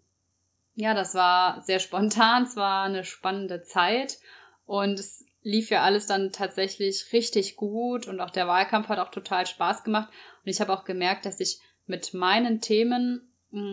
ja, 0.80 0.94
das 0.94 1.14
war 1.14 1.60
sehr 1.62 1.78
spontan. 1.78 2.44
Es 2.44 2.56
war 2.56 2.84
eine 2.84 3.04
spannende 3.04 3.62
Zeit. 3.62 4.18
Und 4.66 4.98
es 4.98 5.24
lief 5.42 5.70
ja 5.70 5.82
alles 5.82 6.06
dann 6.06 6.32
tatsächlich 6.32 7.12
richtig 7.12 7.56
gut. 7.56 8.08
Und 8.08 8.20
auch 8.20 8.30
der 8.30 8.48
Wahlkampf 8.48 8.88
hat 8.88 8.98
auch 8.98 9.10
total 9.10 9.46
Spaß 9.46 9.84
gemacht. 9.84 10.08
Und 10.44 10.50
ich 10.50 10.60
habe 10.60 10.72
auch 10.72 10.84
gemerkt, 10.84 11.26
dass 11.26 11.40
ich 11.40 11.60
mit 11.86 12.14
meinen 12.14 12.60
Themen 12.60 13.30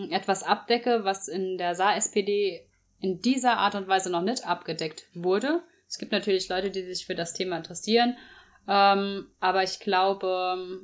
etwas 0.09 0.43
abdecke, 0.43 1.03
was 1.03 1.27
in 1.27 1.57
der 1.57 1.75
Saar-SPD 1.75 2.67
in 2.99 3.21
dieser 3.21 3.57
Art 3.57 3.75
und 3.75 3.87
Weise 3.87 4.09
noch 4.09 4.23
nicht 4.23 4.45
abgedeckt 4.45 5.05
wurde. 5.13 5.61
Es 5.87 5.99
gibt 5.99 6.11
natürlich 6.11 6.49
Leute, 6.49 6.71
die 6.71 6.81
sich 6.81 7.05
für 7.05 7.15
das 7.15 7.33
Thema 7.33 7.57
interessieren, 7.57 8.17
ähm, 8.67 9.27
aber 9.39 9.61
ich 9.61 9.79
glaube, 9.79 10.81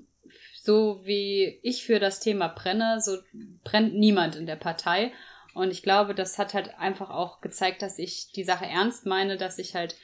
so 0.62 1.02
wie 1.04 1.60
ich 1.64 1.84
für 1.84 2.00
das 2.00 2.20
Thema 2.20 2.48
brenne, 2.48 3.02
so 3.02 3.18
brennt 3.64 3.96
niemand 3.96 4.36
in 4.36 4.46
der 4.46 4.56
Partei. 4.56 5.12
Und 5.54 5.72
ich 5.72 5.84
glaube, 5.84 6.16
das 6.16 6.38
hat 6.38 6.54
halt 6.54 6.78
einfach 6.80 7.10
auch 7.10 7.42
gezeigt, 7.42 7.82
dass 7.82 8.00
ich 8.00 8.32
die 8.32 8.44
Sache 8.44 8.66
ernst 8.66 9.06
meine, 9.06 9.38
dass 9.38 9.60
ich 9.60 9.76
halt 9.76 9.96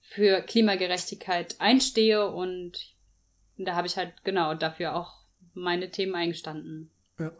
für 0.00 0.40
Klimagerechtigkeit 0.40 1.56
einstehe 1.58 2.30
und 2.30 2.94
da 3.58 3.74
habe 3.74 3.86
ich 3.86 3.96
halt 3.96 4.12
genau 4.24 4.54
dafür 4.54 4.94
auch 4.94 5.26
meine 5.54 5.90
Themen 5.90 6.14
eingestanden. 6.14 6.90
Ja. 7.18 7.32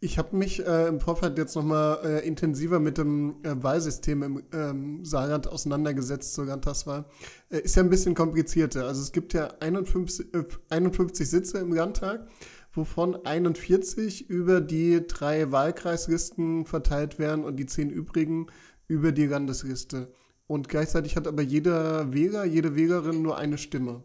Ich 0.00 0.18
habe 0.18 0.34
mich 0.34 0.64
äh, 0.66 0.88
im 0.88 0.98
Vorfeld 0.98 1.38
jetzt 1.38 1.54
nochmal 1.54 2.00
äh, 2.04 2.26
intensiver 2.26 2.80
mit 2.80 2.98
dem 2.98 3.36
äh, 3.44 3.62
Wahlsystem 3.62 4.22
im 4.24 4.42
ähm, 4.52 5.04
Saarland 5.04 5.46
auseinandergesetzt 5.46 6.34
zur 6.34 6.46
Landtagswahl. 6.46 7.04
Äh, 7.50 7.60
ist 7.60 7.76
ja 7.76 7.84
ein 7.84 7.90
bisschen 7.90 8.16
komplizierter. 8.16 8.86
Also 8.86 9.00
es 9.00 9.12
gibt 9.12 9.32
ja 9.32 9.54
51, 9.60 10.26
51 10.70 11.20
äh, 11.20 11.24
Sitze 11.24 11.58
im 11.58 11.72
Landtag, 11.72 12.26
wovon 12.72 13.24
41 13.26 14.28
über 14.28 14.60
die 14.60 15.06
drei 15.06 15.52
Wahlkreislisten 15.52 16.66
verteilt 16.66 17.18
werden 17.18 17.44
und 17.44 17.56
die 17.56 17.66
zehn 17.66 17.90
übrigen 17.90 18.46
über 18.88 19.12
die 19.12 19.26
Landesliste. 19.26 20.12
Und 20.46 20.68
gleichzeitig 20.68 21.16
hat 21.16 21.26
aber 21.26 21.42
jeder 21.42 22.12
Wähler, 22.12 22.44
jede 22.44 22.74
Wählerin 22.76 23.22
nur 23.22 23.38
eine 23.38 23.58
Stimme. 23.58 24.02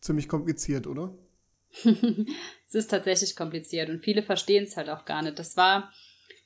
Ziemlich 0.00 0.28
kompliziert, 0.28 0.86
oder? 0.86 1.14
es 1.84 2.74
ist 2.74 2.90
tatsächlich 2.90 3.34
kompliziert 3.34 3.88
und 3.88 4.02
viele 4.02 4.22
verstehen 4.22 4.64
es 4.64 4.76
halt 4.76 4.90
auch 4.90 5.04
gar 5.04 5.22
nicht. 5.22 5.38
Das 5.38 5.56
war 5.56 5.90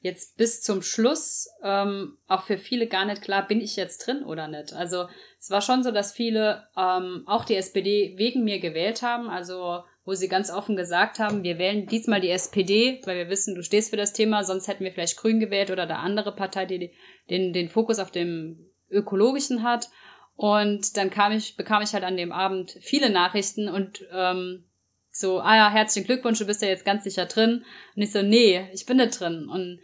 jetzt 0.01 0.37
bis 0.37 0.63
zum 0.63 0.83
Schluss 0.83 1.49
ähm, 1.63 2.17
auch 2.29 2.45
für 2.45 2.59
viele 2.59 2.87
gar 2.87 3.05
nicht 3.05 3.23
klar, 3.23 3.47
bin 3.47 3.61
ich 3.61 3.77
jetzt 3.77 4.07
drin 4.07 4.23
oder 4.23 4.47
nicht. 4.47 4.73
Also 4.73 5.09
es 5.39 5.51
war 5.51 5.63
schon 5.63 5.83
so, 5.83 5.91
dass 5.91 6.13
viele 6.13 6.69
ähm, 6.77 7.25
auch 7.27 7.45
die 7.45 7.57
SPD 7.57 8.15
wegen 8.17 8.45
mir 8.45 8.61
gewählt 8.61 9.03
haben, 9.03 9.29
also 9.29 9.83
wo 10.07 10.15
sie 10.15 10.29
ganz 10.29 10.51
offen 10.51 10.77
gesagt 10.77 11.19
haben, 11.19 11.43
wir 11.43 11.59
wählen 11.59 11.87
diesmal 11.87 12.21
die 12.21 12.31
SPD, 12.31 13.01
weil 13.05 13.17
wir 13.17 13.29
wissen, 13.29 13.57
du 13.57 13.63
stehst 13.63 13.91
für 13.91 13.97
das 13.97 14.13
Thema, 14.13 14.45
sonst 14.45 14.69
hätten 14.69 14.85
wir 14.85 14.93
vielleicht 14.93 15.19
Grün 15.19 15.41
gewählt 15.41 15.71
oder 15.73 15.83
eine 15.83 15.99
andere 15.99 16.35
Partei, 16.35 16.65
die 16.65 16.93
den, 17.29 17.53
den 17.53 17.69
Fokus 17.69 17.99
auf 17.99 18.13
dem 18.13 18.71
ökologischen 18.89 19.65
hat. 19.65 19.91
Und 20.37 20.97
dann 20.97 21.11
kam 21.11 21.33
ich, 21.33 21.57
bekam 21.57 21.83
ich 21.83 21.93
halt 21.93 22.05
an 22.05 22.17
dem 22.17 22.31
Abend 22.31 22.79
viele 22.81 23.11
Nachrichten 23.11 23.69
und 23.69 24.07
ähm, 24.13 24.65
so, 25.11 25.41
ah 25.41 25.57
ja, 25.57 25.71
herzlichen 25.71 26.07
Glückwunsch, 26.07 26.39
du 26.39 26.47
bist 26.47 26.63
ja 26.63 26.69
jetzt 26.69 26.85
ganz 26.85 27.03
sicher 27.03 27.27
drin. 27.27 27.65
Und 27.97 28.03
ich 28.03 28.13
so, 28.13 28.23
nee, 28.23 28.69
ich 28.73 28.87
bin 28.87 28.99
nicht 28.99 29.19
drin. 29.19 29.49
Und 29.49 29.81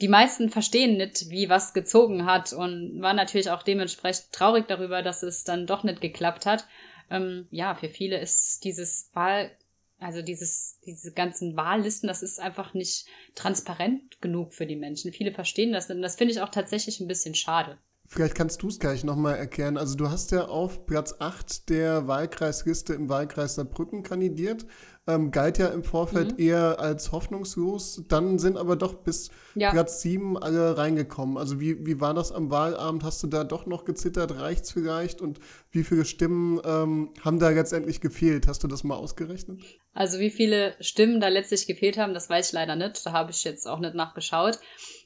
die 0.00 0.08
meisten 0.08 0.50
verstehen 0.50 0.96
nicht, 0.96 1.30
wie 1.30 1.48
was 1.48 1.74
gezogen 1.74 2.26
hat 2.26 2.52
und 2.52 3.00
waren 3.00 3.14
natürlich 3.14 3.50
auch 3.50 3.62
dementsprechend 3.62 4.32
traurig 4.32 4.66
darüber, 4.66 5.02
dass 5.02 5.22
es 5.22 5.44
dann 5.44 5.68
doch 5.68 5.84
nicht 5.84 6.00
geklappt 6.00 6.44
hat. 6.44 6.66
Ähm, 7.10 7.46
ja, 7.50 7.74
für 7.74 7.88
viele 7.88 8.18
ist 8.20 8.64
dieses 8.64 9.10
Wahl, 9.12 9.50
also 9.98 10.22
dieses, 10.22 10.78
diese 10.84 11.12
ganzen 11.12 11.56
Wahllisten, 11.56 12.08
das 12.08 12.22
ist 12.22 12.40
einfach 12.40 12.74
nicht 12.74 13.06
transparent 13.34 14.20
genug 14.20 14.52
für 14.54 14.66
die 14.66 14.76
Menschen. 14.76 15.12
Viele 15.12 15.32
verstehen 15.32 15.72
das 15.72 15.90
und 15.90 16.02
das 16.02 16.16
finde 16.16 16.32
ich 16.32 16.40
auch 16.40 16.50
tatsächlich 16.50 17.00
ein 17.00 17.08
bisschen 17.08 17.34
schade. 17.34 17.78
Vielleicht 18.06 18.34
kannst 18.34 18.62
du 18.62 18.68
es 18.68 18.78
gleich 18.78 19.02
nochmal 19.02 19.36
erklären. 19.36 19.78
Also 19.78 19.96
du 19.96 20.10
hast 20.10 20.30
ja 20.30 20.44
auf 20.44 20.84
Platz 20.86 21.16
8 21.20 21.70
der 21.70 22.06
Wahlkreisliste 22.06 22.92
im 22.92 23.08
Wahlkreis 23.08 23.54
Saarbrücken 23.54 24.02
kandidiert. 24.02 24.66
Ähm, 25.06 25.30
galt 25.30 25.58
ja 25.58 25.68
im 25.68 25.84
Vorfeld 25.84 26.32
mhm. 26.32 26.44
eher 26.44 26.80
als 26.80 27.12
hoffnungslos. 27.12 28.04
Dann 28.08 28.38
sind 28.38 28.58
aber 28.58 28.76
doch 28.76 28.94
bis 28.94 29.30
ja. 29.54 29.70
Platz 29.70 30.02
7 30.02 30.36
alle 30.36 30.76
reingekommen. 30.76 31.38
Also 31.38 31.60
wie, 31.60 31.86
wie 31.86 31.98
war 32.00 32.12
das 32.12 32.30
am 32.30 32.50
Wahlabend? 32.50 33.04
Hast 33.04 33.22
du 33.22 33.26
da 33.26 33.42
doch 33.42 33.64
noch 33.64 33.86
gezittert? 33.86 34.38
Reicht's 34.38 34.70
vielleicht? 34.70 35.22
Und 35.22 35.40
wie 35.70 35.82
viele 35.82 36.04
Stimmen 36.04 36.60
ähm, 36.64 37.10
haben 37.22 37.38
da 37.38 37.48
letztendlich 37.48 38.02
gefehlt? 38.02 38.46
Hast 38.46 38.62
du 38.62 38.68
das 38.68 38.84
mal 38.84 38.96
ausgerechnet? 38.96 39.62
Also 39.94 40.18
wie 40.18 40.30
viele 40.30 40.74
Stimmen 40.80 41.20
da 41.20 41.28
letztlich 41.28 41.66
gefehlt 41.66 41.96
haben, 41.96 42.12
das 42.12 42.28
weiß 42.28 42.48
ich 42.48 42.52
leider 42.52 42.76
nicht. 42.76 43.04
Da 43.06 43.12
habe 43.12 43.30
ich 43.30 43.44
jetzt 43.44 43.66
auch 43.66 43.80
nicht 43.80 43.94
nachgeschaut. 43.94 44.58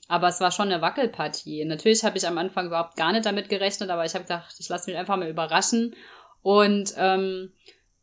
Aber 0.09 0.29
es 0.29 0.41
war 0.41 0.51
schon 0.51 0.73
eine 0.73 0.83
Wackelpartie. 0.83 1.65
Natürlich 1.67 2.03
habe 2.03 2.17
ich 2.17 2.27
am 2.27 2.39
Anfang 2.39 2.67
überhaupt 2.67 2.97
gar 2.97 3.13
nicht 3.13 3.27
damit 3.27 3.49
gerechnet, 3.49 3.91
aber 3.91 4.07
ich 4.07 4.15
habe 4.15 4.25
gedacht, 4.25 4.55
ich 4.59 4.69
lasse 4.69 4.91
mich 4.91 4.99
einfach 4.99 5.17
mal 5.17 5.29
überraschen. 5.29 5.95
Und 6.43 6.95
ähm, 6.97 7.53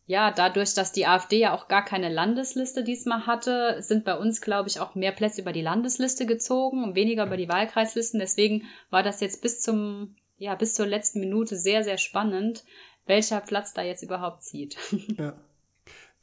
ja, 0.06 0.30
dadurch, 0.30 0.76
dass 0.76 0.92
die 0.92 1.08
AfD 1.08 1.40
ja 1.40 1.56
auch 1.56 1.68
gar 1.68 1.84
keine 1.84 2.10
Landesliste 2.10 2.84
diesmal 2.84 3.26
hatte, 3.26 3.78
sind 3.82 4.06
bei 4.06 4.16
uns, 4.16 4.40
glaube 4.40 4.70
ich, 4.70 4.80
auch 4.80 4.94
mehr 4.94 5.12
Plätze 5.12 5.42
über 5.42 5.52
die 5.52 5.64
Landesliste 5.64 6.28
gezogen 6.28 6.84
und 6.84 6.94
weniger 6.94 7.26
über 7.26 7.38
die 7.38 7.50
Wahlkreislisten. 7.50 8.20
Deswegen 8.20 8.68
war 8.92 9.02
das 9.02 9.20
jetzt 9.20 9.42
bis 9.42 9.62
zum, 9.62 10.16
ja, 10.38 10.54
bis 10.54 10.76
zur 10.76 10.86
letzten 10.86 11.22
Minute 11.22 11.56
sehr, 11.56 11.84
sehr 11.84 11.98
spannend, 11.98 12.64
welcher 13.08 13.42
Platz 13.42 13.74
da 13.74 13.82
jetzt 13.82 14.04
überhaupt 14.04 14.44
zieht. 14.44 14.78
Ja. 15.18 15.34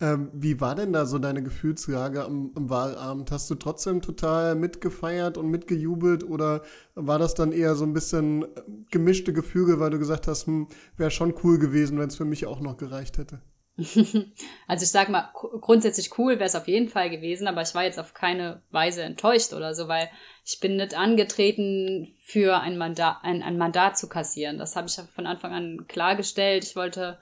Ähm, 0.02 0.30
wie 0.32 0.60
war 0.60 0.74
denn 0.74 0.92
da 0.92 1.06
so 1.06 1.20
deine 1.20 1.44
Gefühlslage 1.44 2.24
am, 2.24 2.50
am, 2.56 2.68
Wahlabend? 2.68 3.30
Hast 3.30 3.48
du 3.50 3.54
trotzdem 3.54 4.02
total 4.02 4.56
mitgefeiert 4.56 5.38
und 5.38 5.48
mitgejubelt 5.48 6.24
oder 6.24 6.62
war 6.96 7.20
das 7.20 7.34
dann 7.34 7.52
eher 7.52 7.76
so 7.76 7.84
ein 7.84 7.92
bisschen 7.92 8.42
äh, 8.42 8.46
gemischte 8.90 9.32
Gefühle, 9.32 9.78
weil 9.78 9.90
du 9.90 10.00
gesagt 10.00 10.26
hast, 10.26 10.48
hm, 10.48 10.66
wäre 10.96 11.12
schon 11.12 11.34
cool 11.44 11.60
gewesen, 11.60 12.00
wenn 12.00 12.08
es 12.08 12.16
für 12.16 12.24
mich 12.24 12.46
auch 12.46 12.58
noch 12.58 12.78
gereicht 12.78 13.16
hätte? 13.16 13.42
Also 14.66 14.84
ich 14.84 14.90
sag 14.90 15.08
mal, 15.08 15.30
grundsätzlich 15.32 16.18
cool 16.18 16.34
wäre 16.34 16.46
es 16.46 16.56
auf 16.56 16.66
jeden 16.66 16.88
Fall 16.88 17.08
gewesen, 17.08 17.46
aber 17.46 17.62
ich 17.62 17.74
war 17.74 17.84
jetzt 17.84 18.00
auf 18.00 18.12
keine 18.12 18.60
Weise 18.70 19.02
enttäuscht 19.02 19.52
oder 19.52 19.74
so, 19.74 19.86
weil 19.86 20.10
ich 20.44 20.58
bin 20.58 20.76
nicht 20.76 20.96
angetreten, 20.96 22.16
für 22.18 22.58
ein 22.60 22.76
Mandat, 22.76 23.18
ein, 23.22 23.42
ein 23.42 23.56
Mandat 23.56 23.96
zu 23.96 24.08
kassieren. 24.08 24.58
Das 24.58 24.74
habe 24.74 24.88
ich 24.88 24.96
von 25.14 25.26
Anfang 25.26 25.52
an 25.52 25.84
klargestellt. 25.86 26.64
Ich 26.64 26.74
wollte 26.74 27.18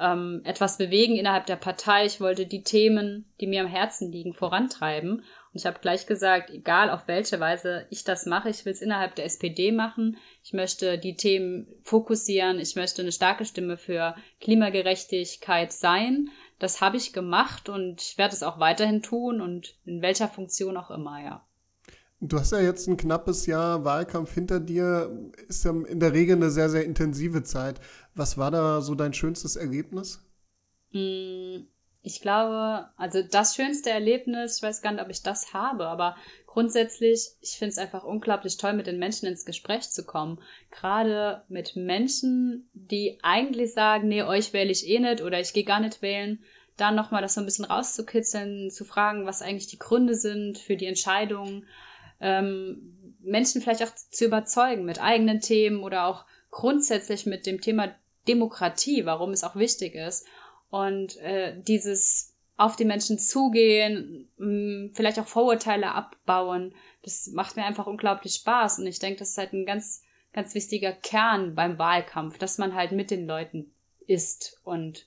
ähm, 0.00 0.40
etwas 0.44 0.78
bewegen 0.78 1.16
innerhalb 1.16 1.46
der 1.46 1.56
Partei. 1.56 2.06
Ich 2.06 2.20
wollte 2.20 2.46
die 2.46 2.62
Themen, 2.62 3.24
die 3.40 3.46
mir 3.46 3.62
am 3.62 3.68
Herzen 3.68 4.10
liegen, 4.10 4.34
vorantreiben. 4.34 5.18
Und 5.18 5.24
ich 5.60 5.66
habe 5.66 5.78
gleich 5.80 6.06
gesagt, 6.06 6.50
egal 6.50 6.90
auf 6.90 7.06
welche 7.06 7.38
Weise 7.38 7.86
ich 7.90 8.02
das 8.02 8.26
mache, 8.26 8.50
ich 8.50 8.64
will 8.64 8.72
es 8.72 8.82
innerhalb 8.82 9.14
der 9.14 9.24
SPD 9.24 9.70
machen. 9.70 10.16
Ich 10.42 10.52
möchte 10.52 10.98
die 10.98 11.16
Themen 11.16 11.68
fokussieren. 11.82 12.58
Ich 12.58 12.74
möchte 12.74 13.02
eine 13.02 13.12
starke 13.12 13.44
Stimme 13.44 13.76
für 13.76 14.16
Klimagerechtigkeit 14.40 15.72
sein. 15.72 16.28
Das 16.58 16.80
habe 16.80 16.96
ich 16.96 17.12
gemacht 17.12 17.68
und 17.68 18.00
ich 18.00 18.18
werde 18.18 18.34
es 18.34 18.42
auch 18.42 18.58
weiterhin 18.58 19.02
tun 19.02 19.40
und 19.40 19.76
in 19.84 20.02
welcher 20.02 20.28
Funktion 20.28 20.76
auch 20.76 20.90
immer, 20.90 21.22
ja. 21.22 21.44
Du 22.26 22.38
hast 22.38 22.52
ja 22.52 22.60
jetzt 22.60 22.88
ein 22.88 22.96
knappes 22.96 23.44
Jahr 23.44 23.84
Wahlkampf 23.84 24.32
hinter 24.32 24.58
dir, 24.58 25.30
ist 25.46 25.62
ja 25.64 25.72
in 25.72 26.00
der 26.00 26.14
Regel 26.14 26.36
eine 26.36 26.50
sehr, 26.50 26.70
sehr 26.70 26.84
intensive 26.84 27.42
Zeit. 27.42 27.80
Was 28.14 28.38
war 28.38 28.50
da 28.50 28.80
so 28.80 28.94
dein 28.94 29.12
schönstes 29.12 29.56
Erlebnis? 29.56 30.24
Mm, 30.92 31.66
ich 32.00 32.22
glaube, 32.22 32.88
also 32.96 33.20
das 33.30 33.54
schönste 33.54 33.90
Erlebnis, 33.90 34.56
ich 34.56 34.62
weiß 34.62 34.80
gar 34.80 34.92
nicht, 34.92 35.02
ob 35.02 35.10
ich 35.10 35.22
das 35.22 35.52
habe, 35.52 35.86
aber 35.86 36.16
grundsätzlich, 36.46 37.28
ich 37.42 37.58
finde 37.58 37.72
es 37.72 37.78
einfach 37.78 38.04
unglaublich 38.04 38.56
toll, 38.56 38.72
mit 38.72 38.86
den 38.86 38.98
Menschen 38.98 39.26
ins 39.26 39.44
Gespräch 39.44 39.90
zu 39.90 40.06
kommen. 40.06 40.40
Gerade 40.70 41.42
mit 41.48 41.76
Menschen, 41.76 42.70
die 42.72 43.18
eigentlich 43.22 43.74
sagen, 43.74 44.08
nee, 44.08 44.22
euch 44.22 44.54
wähle 44.54 44.72
ich 44.72 44.88
eh 44.88 44.98
nicht 44.98 45.22
oder 45.22 45.40
ich 45.40 45.52
gehe 45.52 45.64
gar 45.64 45.80
nicht 45.80 46.00
wählen 46.00 46.38
dann 46.76 46.96
nochmal 46.96 47.22
das 47.22 47.34
so 47.34 47.40
ein 47.40 47.44
bisschen 47.44 47.64
rauszukitzeln, 47.64 48.70
zu 48.70 48.84
fragen, 48.84 49.26
was 49.26 49.42
eigentlich 49.42 49.68
die 49.68 49.78
Gründe 49.78 50.14
sind 50.16 50.58
für 50.58 50.76
die 50.76 50.86
Entscheidungen 50.86 51.66
ähm, 52.20 53.16
Menschen 53.20 53.62
vielleicht 53.62 53.82
auch 53.82 53.94
zu 53.94 54.26
überzeugen 54.26 54.84
mit 54.84 55.00
eigenen 55.00 55.40
Themen 55.40 55.82
oder 55.82 56.06
auch 56.06 56.24
grundsätzlich 56.50 57.26
mit 57.26 57.46
dem 57.46 57.60
Thema 57.60 57.94
Demokratie, 58.28 59.04
warum 59.04 59.30
es 59.30 59.44
auch 59.44 59.56
wichtig 59.56 59.94
ist. 59.94 60.26
Und 60.70 61.16
äh, 61.18 61.60
dieses 61.62 62.34
auf 62.56 62.76
die 62.76 62.84
Menschen 62.84 63.18
zugehen, 63.18 64.28
mh, 64.36 64.46
mm, 64.46 64.90
vielleicht 64.94 65.18
auch 65.18 65.26
Vorurteile 65.26 65.92
abbauen, 65.92 66.74
das 67.02 67.28
macht 67.28 67.56
mir 67.56 67.64
einfach 67.64 67.86
unglaublich 67.86 68.34
Spaß. 68.34 68.78
Und 68.78 68.86
ich 68.86 68.98
denke, 68.98 69.18
das 69.18 69.30
ist 69.30 69.38
halt 69.38 69.52
ein 69.52 69.66
ganz, 69.66 70.02
ganz 70.32 70.54
wichtiger 70.54 70.92
Kern 70.92 71.54
beim 71.54 71.78
Wahlkampf, 71.78 72.38
dass 72.38 72.58
man 72.58 72.74
halt 72.74 72.92
mit 72.92 73.10
den 73.10 73.26
Leuten 73.26 73.72
ist 74.06 74.60
und 74.64 75.06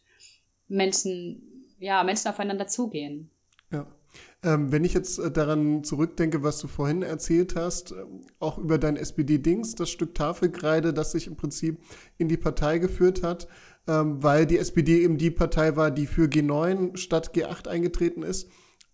Menschen, 0.68 1.66
ja, 1.80 2.04
Menschen 2.04 2.28
aufeinander 2.28 2.68
zugehen. 2.68 3.30
Ähm, 4.44 4.72
wenn 4.72 4.84
ich 4.84 4.94
jetzt 4.94 5.17
äh, 5.17 5.32
daran 5.32 5.84
zurückdenke, 5.84 6.44
was 6.44 6.60
du 6.60 6.67
vorhin 6.67 7.01
erzählt 7.01 7.56
hast, 7.56 7.91
äh, 7.91 7.96
auch 8.39 8.60
über 8.60 8.77
dein 8.77 8.96
SPD-Dings, 8.96 9.74
das 9.74 9.89
Stück 9.89 10.13
Tafelkreide, 10.13 10.94
das 10.94 11.12
sich 11.12 11.25
im 11.25 11.36
Prinzip 11.36 11.79
in 12.20 12.27
die 12.27 12.38
Partei 12.38 12.77
geführt 12.77 13.24
hat, 13.24 13.48
ähm, 13.88 14.22
weil 14.22 14.46
die 14.46 14.60
SPD 14.60 15.03
eben 15.03 15.17
die 15.17 15.32
Partei 15.32 15.75
war, 15.75 15.89
die 15.89 16.06
für 16.06 16.25
G9 16.25 16.98
statt 16.98 17.32
G8 17.34 17.67
eingetreten 17.67 18.22
ist. 18.22 18.48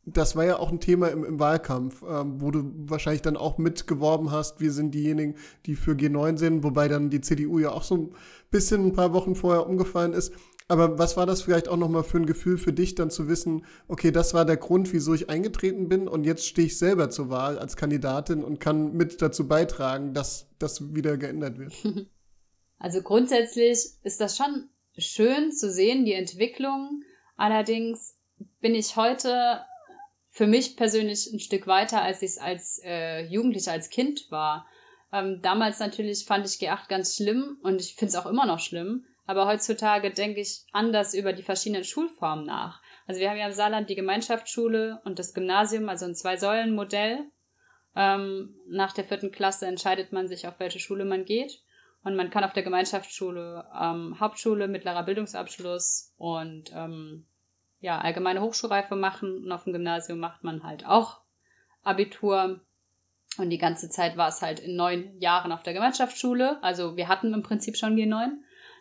Das 0.05 0.35
war 0.35 0.45
ja 0.45 0.59
auch 0.59 0.71
ein 0.71 0.79
Thema 0.79 1.07
im, 1.07 1.25
im 1.25 1.39
Wahlkampf, 1.39 2.03
ähm, 2.07 2.41
wo 2.41 2.51
du 2.51 2.71
wahrscheinlich 2.89 3.21
dann 3.21 3.37
auch 3.37 3.57
mitgeworben 3.57 4.31
hast, 4.31 4.61
wir 4.61 4.71
sind 4.71 4.93
diejenigen, 4.93 5.35
die 5.65 5.75
für 5.75 5.91
G9 5.91 6.37
sind, 6.37 6.63
wobei 6.63 6.87
dann 6.87 7.09
die 7.09 7.21
CDU 7.21 7.59
ja 7.59 7.71
auch 7.71 7.83
so 7.83 7.95
ein 7.95 8.09
bisschen 8.49 8.85
ein 8.85 8.93
paar 8.93 9.13
Wochen 9.13 9.35
vorher 9.35 9.67
umgefallen 9.67 10.13
ist. 10.13 10.33
Aber 10.67 10.97
was 10.97 11.17
war 11.17 11.25
das 11.25 11.41
vielleicht 11.41 11.67
auch 11.67 11.77
nochmal 11.77 12.03
für 12.03 12.17
ein 12.17 12.25
Gefühl 12.25 12.57
für 12.57 12.73
dich, 12.73 12.95
dann 12.95 13.09
zu 13.09 13.27
wissen, 13.27 13.65
okay, 13.87 14.11
das 14.11 14.33
war 14.33 14.45
der 14.45 14.57
Grund, 14.57 14.93
wieso 14.93 15.13
ich 15.13 15.29
eingetreten 15.29 15.89
bin 15.89 16.07
und 16.07 16.23
jetzt 16.23 16.45
stehe 16.45 16.67
ich 16.67 16.77
selber 16.77 17.09
zur 17.09 17.29
Wahl 17.29 17.59
als 17.59 17.75
Kandidatin 17.75 18.43
und 18.43 18.59
kann 18.59 18.93
mit 18.93 19.21
dazu 19.21 19.47
beitragen, 19.47 20.13
dass 20.13 20.47
das 20.59 20.95
wieder 20.95 21.17
geändert 21.17 21.57
wird? 21.57 21.73
Also 22.79 23.01
grundsätzlich 23.01 23.79
ist 24.03 24.19
das 24.19 24.35
schon 24.35 24.67
schön 24.97 25.53
zu 25.53 25.71
sehen, 25.71 26.03
die 26.03 26.11
Entwicklung. 26.11 27.01
Allerdings 27.37 28.17
bin 28.59 28.75
ich 28.75 28.97
heute 28.97 29.61
für 30.31 30.47
mich 30.47 30.75
persönlich 30.75 31.31
ein 31.31 31.39
Stück 31.39 31.65
weiter, 31.65 32.01
als 32.01 32.21
ich 32.21 32.31
es 32.31 32.37
als 32.39 32.81
äh, 32.83 33.21
Jugendliche, 33.27 33.71
als 33.71 33.89
Kind 33.89 34.29
war. 34.31 34.67
Ähm, 35.13 35.41
damals 35.41 35.79
natürlich 35.79 36.25
fand 36.25 36.45
ich 36.45 36.53
G8 36.53 36.89
ganz 36.89 37.15
schlimm 37.15 37.57
und 37.61 37.79
ich 37.79 37.95
finde 37.95 38.09
es 38.09 38.15
auch 38.15 38.25
immer 38.25 38.45
noch 38.45 38.59
schlimm. 38.59 39.05
Aber 39.25 39.47
heutzutage 39.47 40.11
denke 40.11 40.41
ich 40.41 40.65
anders 40.71 41.13
über 41.13 41.33
die 41.33 41.43
verschiedenen 41.43 41.83
Schulformen 41.83 42.45
nach. 42.45 42.81
Also 43.07 43.21
wir 43.21 43.29
haben 43.29 43.37
ja 43.37 43.47
im 43.47 43.53
Saarland 43.53 43.89
die 43.89 43.95
Gemeinschaftsschule 43.95 45.01
und 45.05 45.19
das 45.19 45.33
Gymnasium, 45.33 45.89
also 45.89 46.05
ein 46.05 46.15
Zwei-Säulen-Modell. 46.15 47.19
Ähm, 47.95 48.55
nach 48.67 48.91
der 48.93 49.05
vierten 49.05 49.31
Klasse 49.31 49.67
entscheidet 49.67 50.11
man 50.11 50.27
sich, 50.27 50.47
auf 50.47 50.59
welche 50.59 50.79
Schule 50.79 51.05
man 51.05 51.25
geht. 51.25 51.61
Und 52.03 52.15
man 52.15 52.29
kann 52.29 52.43
auf 52.43 52.53
der 52.53 52.63
Gemeinschaftsschule 52.63 53.65
ähm, 53.79 54.19
Hauptschule, 54.19 54.67
mittlerer 54.67 55.03
Bildungsabschluss 55.03 56.13
und 56.17 56.71
ähm, 56.75 57.25
ja, 57.79 57.99
allgemeine 57.99 58.41
Hochschulreife 58.41 58.95
machen. 58.95 59.45
Und 59.45 59.51
auf 59.51 59.63
dem 59.63 59.73
Gymnasium 59.73 60.19
macht 60.19 60.43
man 60.43 60.63
halt 60.63 60.85
auch 60.85 61.21
Abitur. 61.81 62.61
Und 63.37 63.49
die 63.49 63.57
ganze 63.57 63.89
Zeit 63.89 64.17
war 64.17 64.27
es 64.27 64.41
halt 64.41 64.59
in 64.59 64.75
neun 64.75 65.17
Jahren 65.19 65.51
auf 65.51 65.63
der 65.63 65.73
Gemeinschaftsschule. 65.73 66.61
Also 66.61 66.97
wir 66.97 67.07
hatten 67.07 67.33
im 67.33 67.41
Prinzip 67.41 67.77
schon 67.77 67.95
G9, 67.95 68.31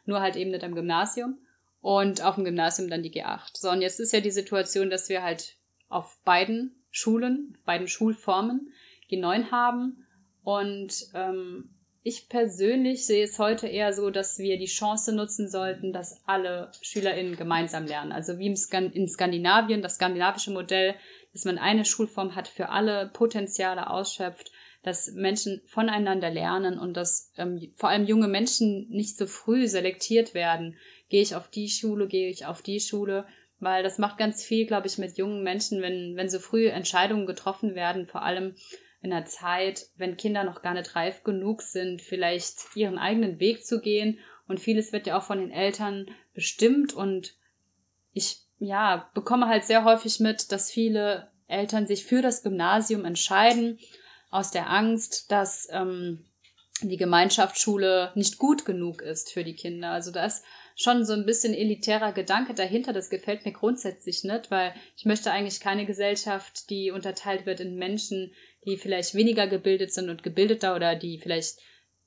nur 0.04 0.20
halt 0.20 0.36
eben 0.36 0.50
nicht 0.50 0.64
am 0.64 0.74
Gymnasium. 0.74 1.38
Und 1.80 2.22
auf 2.22 2.36
dem 2.36 2.44
Gymnasium 2.44 2.88
dann 2.88 3.02
die 3.02 3.10
G8. 3.10 3.50
So, 3.54 3.70
und 3.70 3.82
jetzt 3.82 3.98
ist 3.98 4.12
ja 4.12 4.20
die 4.20 4.30
Situation, 4.30 4.88
dass 4.88 5.08
wir 5.08 5.22
halt 5.24 5.56
auf 5.88 6.16
beiden 6.24 6.76
Schulen, 6.90 7.58
beiden 7.64 7.88
Schulformen 7.88 8.72
G9 9.10 9.50
haben. 9.50 10.06
Und 10.44 10.94
ähm, 11.14 11.70
ich 12.04 12.28
persönlich 12.28 13.06
sehe 13.06 13.24
es 13.24 13.38
heute 13.38 13.68
eher 13.68 13.92
so, 13.92 14.10
dass 14.10 14.38
wir 14.38 14.58
die 14.58 14.66
Chance 14.66 15.12
nutzen 15.12 15.48
sollten, 15.48 15.92
dass 15.92 16.22
alle 16.26 16.70
SchülerInnen 16.82 17.36
gemeinsam 17.36 17.86
lernen. 17.86 18.12
Also 18.12 18.38
wie 18.38 18.46
in 18.46 19.08
Skandinavien, 19.08 19.82
das 19.82 19.96
skandinavische 19.96 20.50
Modell, 20.50 20.94
dass 21.32 21.44
man 21.44 21.58
eine 21.58 21.84
Schulform 21.84 22.34
hat, 22.34 22.48
für 22.48 22.70
alle 22.70 23.10
Potenziale 23.12 23.88
ausschöpft, 23.88 24.50
dass 24.82 25.12
Menschen 25.12 25.62
voneinander 25.66 26.30
lernen 26.30 26.78
und 26.78 26.96
dass 26.96 27.32
ähm, 27.36 27.72
vor 27.76 27.88
allem 27.88 28.04
junge 28.04 28.28
Menschen 28.28 28.88
nicht 28.88 29.16
so 29.16 29.26
früh 29.26 29.68
selektiert 29.68 30.34
werden. 30.34 30.76
Gehe 31.08 31.22
ich 31.22 31.36
auf 31.36 31.48
die 31.48 31.68
Schule, 31.68 32.08
gehe 32.08 32.28
ich 32.28 32.46
auf 32.46 32.62
die 32.62 32.80
Schule, 32.80 33.26
weil 33.60 33.84
das 33.84 33.98
macht 33.98 34.18
ganz 34.18 34.44
viel, 34.44 34.66
glaube 34.66 34.88
ich, 34.88 34.98
mit 34.98 35.16
jungen 35.16 35.44
Menschen, 35.44 35.82
wenn, 35.82 36.16
wenn 36.16 36.28
so 36.28 36.40
früh 36.40 36.66
Entscheidungen 36.66 37.26
getroffen 37.26 37.76
werden, 37.76 38.08
vor 38.08 38.22
allem 38.22 38.56
in 39.02 39.12
einer 39.12 39.24
Zeit, 39.24 39.86
wenn 39.96 40.16
Kinder 40.16 40.44
noch 40.44 40.62
gar 40.62 40.74
nicht 40.74 40.94
reif 40.96 41.22
genug 41.22 41.62
sind, 41.62 42.02
vielleicht 42.02 42.74
ihren 42.74 42.98
eigenen 42.98 43.40
Weg 43.40 43.64
zu 43.64 43.80
gehen. 43.80 44.18
Und 44.48 44.58
vieles 44.58 44.92
wird 44.92 45.06
ja 45.06 45.16
auch 45.16 45.24
von 45.24 45.38
den 45.38 45.50
Eltern 45.50 46.06
bestimmt 46.34 46.92
und 46.92 47.34
ich 48.12 48.38
ja, 48.58 49.10
bekomme 49.14 49.48
halt 49.48 49.64
sehr 49.64 49.84
häufig 49.84 50.20
mit, 50.20 50.52
dass 50.52 50.70
viele 50.70 51.30
Eltern 51.48 51.86
sich 51.86 52.04
für 52.04 52.22
das 52.22 52.42
Gymnasium 52.42 53.04
entscheiden, 53.04 53.78
aus 54.32 54.50
der 54.50 54.68
Angst, 54.70 55.30
dass 55.30 55.68
ähm, 55.70 56.24
die 56.80 56.96
Gemeinschaftsschule 56.96 58.10
nicht 58.14 58.38
gut 58.38 58.64
genug 58.64 59.02
ist 59.02 59.30
für 59.30 59.44
die 59.44 59.54
Kinder. 59.54 59.90
Also 59.90 60.10
da 60.10 60.24
ist 60.24 60.44
schon 60.74 61.04
so 61.04 61.12
ein 61.12 61.26
bisschen 61.26 61.54
elitärer 61.54 62.12
Gedanke 62.12 62.54
dahinter. 62.54 62.92
Das 62.92 63.10
gefällt 63.10 63.44
mir 63.44 63.52
grundsätzlich 63.52 64.24
nicht, 64.24 64.50
weil 64.50 64.74
ich 64.96 65.04
möchte 65.04 65.30
eigentlich 65.30 65.60
keine 65.60 65.86
Gesellschaft, 65.86 66.70
die 66.70 66.90
unterteilt 66.90 67.46
wird 67.46 67.60
in 67.60 67.76
Menschen, 67.76 68.32
die 68.64 68.78
vielleicht 68.78 69.14
weniger 69.14 69.46
gebildet 69.46 69.92
sind 69.92 70.08
und 70.08 70.22
gebildeter 70.22 70.74
oder 70.74 70.96
die 70.96 71.18
vielleicht 71.18 71.58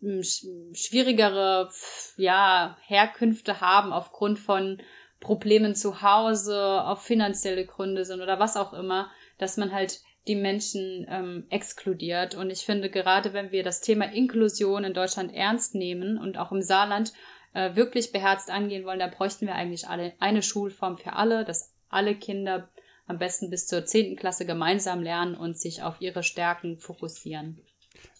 hm, 0.01 0.23
schwierigere 0.23 1.69
ja, 2.17 2.77
Herkünfte 2.81 3.61
haben 3.61 3.93
aufgrund 3.93 4.39
von 4.39 4.81
Problemen 5.19 5.75
zu 5.75 6.01
Hause, 6.01 6.83
auf 6.83 7.03
finanzielle 7.03 7.65
Gründe 7.65 8.03
sind 8.03 8.21
oder 8.21 8.39
was 8.39 8.57
auch 8.57 8.73
immer, 8.73 9.11
dass 9.37 9.57
man 9.57 9.71
halt 9.71 10.01
die 10.27 10.35
Menschen 10.35 11.05
ähm, 11.09 11.45
exkludiert. 11.49 12.35
Und 12.35 12.49
ich 12.49 12.65
finde, 12.65 12.89
gerade 12.89 13.33
wenn 13.33 13.51
wir 13.51 13.63
das 13.63 13.81
Thema 13.81 14.05
Inklusion 14.05 14.83
in 14.83 14.93
Deutschland 14.93 15.33
ernst 15.33 15.75
nehmen 15.75 16.17
und 16.17 16.37
auch 16.37 16.51
im 16.51 16.61
Saarland 16.61 17.13
äh, 17.53 17.75
wirklich 17.75 18.11
beherzt 18.11 18.49
angehen 18.49 18.85
wollen, 18.85 18.99
da 18.99 19.07
bräuchten 19.07 19.45
wir 19.45 19.55
eigentlich 19.55 19.87
alle 19.87 20.13
eine 20.19 20.41
Schulform 20.41 20.97
für 20.97 21.13
alle, 21.13 21.45
dass 21.45 21.73
alle 21.89 22.15
Kinder 22.15 22.69
am 23.07 23.19
besten 23.19 23.49
bis 23.49 23.67
zur 23.67 23.85
zehnten 23.85 24.15
Klasse 24.15 24.45
gemeinsam 24.45 25.01
lernen 25.01 25.35
und 25.35 25.57
sich 25.57 25.83
auf 25.83 26.01
ihre 26.01 26.23
Stärken 26.23 26.79
fokussieren. 26.79 27.59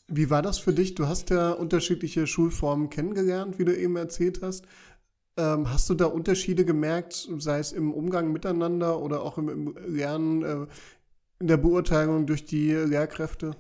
Wie 0.08 0.30
war 0.30 0.44
das 0.44 0.60
für 0.60 0.74
dich? 0.74 0.94
Du 0.94 1.08
hast 1.08 1.32
ja 1.32 1.52
unterschiedliche 1.52 2.28
Schulformen 2.28 2.92
kennengelernt, 2.92 3.58
wie 3.58 3.66
du 3.66 3.76
eben 3.76 3.96
erzählt 3.96 4.42
hast. 4.44 4.66
Ähm, 5.38 5.70
hast 5.70 5.90
du 5.90 5.96
da 5.96 6.06
Unterschiede 6.06 6.64
gemerkt, 6.64 7.28
sei 7.40 7.60
es 7.60 7.74
im 7.74 7.92
Umgang 7.92 8.32
miteinander 8.32 9.02
oder 9.02 9.22
auch 9.22 9.38
im, 9.38 9.50
im 9.50 9.78
Lernen, 9.86 10.44
äh, 10.44 10.68
in 11.40 11.48
der 11.48 11.58
Beurteilung 11.58 12.26
durch 12.26 12.46
die 12.46 12.72
Lehrkräfte? 12.72 13.56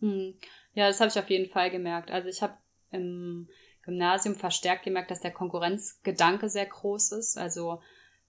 Hm. 0.00 0.34
Ja, 0.74 0.88
das 0.88 1.00
habe 1.00 1.10
ich 1.10 1.18
auf 1.18 1.30
jeden 1.30 1.50
Fall 1.50 1.70
gemerkt. 1.70 2.10
Also 2.10 2.28
ich 2.28 2.42
habe 2.42 2.54
im 2.90 3.48
Gymnasium 3.82 4.34
verstärkt 4.34 4.84
gemerkt, 4.84 5.10
dass 5.10 5.20
der 5.20 5.30
Konkurrenzgedanke 5.30 6.48
sehr 6.48 6.66
groß 6.66 7.12
ist. 7.12 7.38
Also 7.38 7.80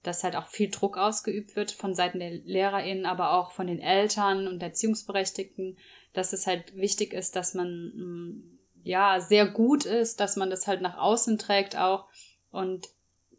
dass 0.06 0.22
halt 0.22 0.36
auch 0.36 0.46
viel 0.46 0.70
Druck 0.70 0.96
ausgeübt 0.96 1.56
wird 1.56 1.72
von 1.72 1.94
Seiten 1.94 2.20
der 2.20 2.30
LehrerInnen, 2.30 3.06
aber 3.06 3.32
auch 3.32 3.50
von 3.50 3.66
den 3.66 3.80
Eltern 3.80 4.46
und 4.46 4.62
Erziehungsberechtigten, 4.62 5.78
dass 6.12 6.32
es 6.32 6.46
halt 6.46 6.76
wichtig 6.76 7.12
ist, 7.12 7.34
dass 7.34 7.54
man 7.54 7.66
hm, 7.66 8.58
ja 8.84 9.20
sehr 9.20 9.46
gut 9.46 9.84
ist, 9.84 10.20
dass 10.20 10.36
man 10.36 10.48
das 10.48 10.68
halt 10.68 10.80
nach 10.80 10.96
außen 10.96 11.38
trägt 11.38 11.76
auch 11.76 12.08
und 12.50 12.86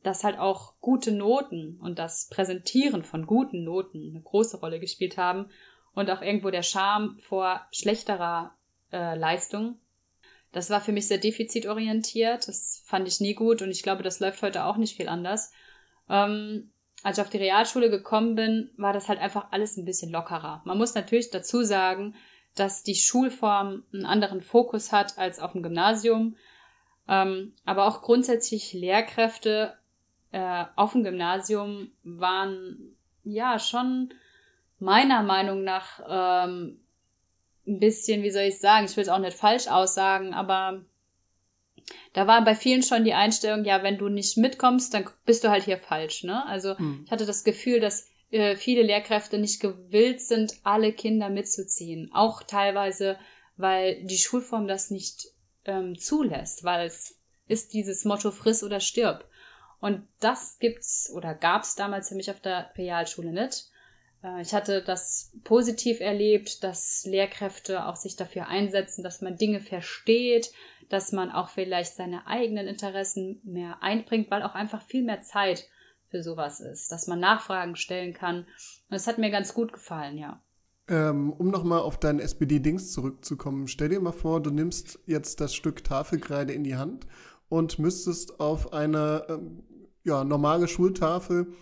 dass 0.04 0.24
halt 0.24 0.40
auch 0.40 0.74
gute 0.80 1.12
Noten 1.12 1.78
und 1.82 2.00
das 2.00 2.30
Präsentieren 2.30 3.04
von 3.04 3.26
guten 3.26 3.64
Noten 3.64 4.10
eine 4.10 4.22
große 4.22 4.60
Rolle 4.60 4.80
gespielt 4.80 5.18
haben 5.18 5.50
und 5.94 6.10
auch 6.10 6.22
irgendwo 6.22 6.50
der 6.50 6.64
Charme 6.64 7.18
vor 7.20 7.66
schlechterer 7.72 8.56
äh, 8.92 9.18
Leistung. 9.18 9.80
Das 10.52 10.70
war 10.70 10.80
für 10.80 10.92
mich 10.92 11.08
sehr 11.08 11.18
defizitorientiert. 11.18 12.48
Das 12.48 12.84
fand 12.86 13.08
ich 13.08 13.20
nie 13.20 13.34
gut 13.34 13.62
und 13.62 13.70
ich 13.70 13.84
glaube, 13.84 14.04
das 14.04 14.20
läuft 14.20 14.42
heute 14.42 14.66
auch 14.66 14.78
nicht 14.78 14.96
viel 14.96 15.10
anders. 15.10 15.52
Ähm, 16.10 16.72
als 17.04 17.18
ich 17.18 17.22
auf 17.22 17.30
die 17.30 17.38
Realschule 17.38 17.90
gekommen 17.90 18.36
bin, 18.36 18.72
war 18.78 18.94
das 18.94 19.08
halt 19.08 19.20
einfach 19.20 19.52
alles 19.52 19.78
ein 19.78 19.86
bisschen 19.86 20.12
lockerer. 20.12 20.62
Man 20.66 20.78
muss 20.78 20.96
natürlich 20.96 21.30
dazu 21.30 21.64
sagen, 21.64 22.16
dass 22.56 22.84
die 22.84 22.96
Schulform 22.96 23.84
einen 23.94 24.06
anderen 24.06 24.42
Fokus 24.42 24.92
hat 24.92 25.18
als 25.18 25.40
auf 25.40 25.52
dem 25.52 25.64
Gymnasium. 25.64 26.36
Ähm, 27.08 27.54
aber 27.66 27.86
auch 27.88 28.02
grundsätzlich 28.02 28.74
Lehrkräfte 28.74 29.78
äh, 30.38 30.66
auf 30.76 30.92
dem 30.92 31.04
Gymnasium 31.04 31.90
waren 32.04 32.96
ja 33.24 33.58
schon 33.58 34.14
meiner 34.78 35.24
Meinung 35.24 35.64
nach 35.64 36.00
ähm, 36.08 36.80
ein 37.66 37.80
bisschen, 37.80 38.22
wie 38.22 38.30
soll 38.30 38.44
ich 38.44 38.60
sagen, 38.60 38.86
ich 38.86 38.96
will 38.96 39.02
es 39.02 39.10
auch 39.10 39.18
nicht 39.18 39.36
falsch 39.36 39.68
aussagen, 39.68 40.36
aber 40.36 40.86
da 42.14 42.28
war 42.28 42.44
bei 42.44 42.54
vielen 42.54 42.84
schon 42.84 43.04
die 43.04 43.16
Einstellung, 43.16 43.66
ja, 43.66 43.82
wenn 43.82 43.98
du 43.98 44.10
nicht 44.10 44.38
mitkommst, 44.38 44.94
dann 44.94 45.10
bist 45.26 45.44
du 45.44 45.50
halt 45.50 45.64
hier 45.64 45.80
falsch, 45.80 46.24
ne? 46.24 46.46
Also 46.46 46.78
hm. 46.78 47.02
ich 47.06 47.12
hatte 47.12 47.26
das 47.26 47.44
Gefühl, 47.44 47.80
dass 47.80 48.08
äh, 48.30 48.56
viele 48.56 48.84
Lehrkräfte 48.84 49.40
nicht 49.40 49.60
gewillt 49.60 50.22
sind, 50.22 50.54
alle 50.64 50.94
Kinder 50.94 51.30
mitzuziehen. 51.30 52.12
Auch 52.14 52.44
teilweise, 52.44 53.18
weil 53.56 54.04
die 54.04 54.18
Schulform 54.18 54.68
das 54.68 54.92
nicht 54.92 55.30
ähm, 55.66 55.98
zulässt, 55.98 56.64
weil 56.64 56.86
es 56.86 57.18
ist 57.48 57.74
dieses 57.74 58.06
Motto 58.06 58.30
friss 58.30 58.64
oder 58.64 58.80
stirb. 58.80 59.28
Und 59.80 60.08
das 60.20 60.58
gibt's 60.60 61.12
oder 61.14 61.34
gab's 61.36 61.76
damals 61.76 62.10
für 62.10 62.16
mich 62.16 62.32
auf 62.32 62.40
der 62.40 62.72
Realschule 62.78 63.32
nicht. 63.32 63.70
Äh, 64.24 64.42
ich 64.42 64.54
hatte 64.54 64.82
das 64.82 65.32
positiv 65.44 66.00
erlebt, 66.00 66.64
dass 66.64 67.06
Lehrkräfte 67.06 67.86
auch 67.86 67.96
sich 67.96 68.16
dafür 68.16 68.48
einsetzen, 68.48 69.04
dass 69.04 69.22
man 69.22 69.38
Dinge 69.38 69.60
versteht, 69.60 70.52
dass 70.90 71.12
man 71.12 71.32
auch 71.32 71.50
vielleicht 71.50 71.96
seine 71.96 72.28
eigenen 72.28 72.68
Interessen 72.68 73.42
mehr 73.44 73.82
einbringt, 73.82 74.32
weil 74.32 74.44
auch 74.44 74.56
einfach 74.56 74.82
viel 74.82 75.04
mehr 75.04 75.22
Zeit 75.22 75.68
für 76.10 76.24
sowas 76.24 76.62
ist, 76.62 76.92
dass 76.92 77.08
man 77.08 77.20
Nachfragen 77.20 77.76
stellen 77.76 78.14
kann. 78.14 78.46
Und 78.90 78.96
es 78.96 79.08
hat 79.08 79.18
mir 79.18 79.30
ganz 79.30 79.54
gut 79.54 79.74
gefallen, 79.74 80.18
ja. 80.18 80.42
Ähm, 80.90 81.34
um 81.34 81.50
nochmal 81.50 81.82
auf 81.82 82.00
dein 82.00 82.20
SPD-Dings 82.20 82.94
zurückzukommen, 82.94 83.68
stell 83.68 83.90
dir 83.90 84.00
mal 84.00 84.14
vor, 84.14 84.42
du 84.42 84.52
nimmst 84.52 85.00
jetzt 85.06 85.42
das 85.42 85.54
Stück 85.54 85.84
Tafelkreide 85.84 86.54
in 86.54 86.64
die 86.64 86.78
Hand 86.78 87.06
und 87.50 87.80
müsstest 87.80 88.40
auf 88.40 88.74
eine 88.74 89.26
ähm, 89.30 89.64
ja, 90.04 90.24
normale 90.24 90.68
Schultafel 90.68 91.54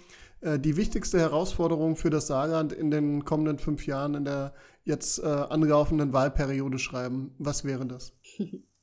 äh, 0.42 0.60
die 0.60 0.78
wichtigste 0.78 1.20
Herausforderung 1.20 1.96
für 1.96 2.10
das 2.10 2.28
Saarland 2.28 2.72
in 2.74 2.92
den 2.92 3.26
kommenden 3.26 3.58
fünf 3.58 3.86
Jahren 3.88 4.16
in 4.16 4.26
der 4.26 4.54
jetzt 4.84 5.20
äh, 5.20 5.26
angelaufenen 5.26 6.14
Wahlperiode 6.14 6.80
schreiben. 6.80 7.34
Was 7.40 7.66
wäre 7.66 7.86
das? 7.86 8.14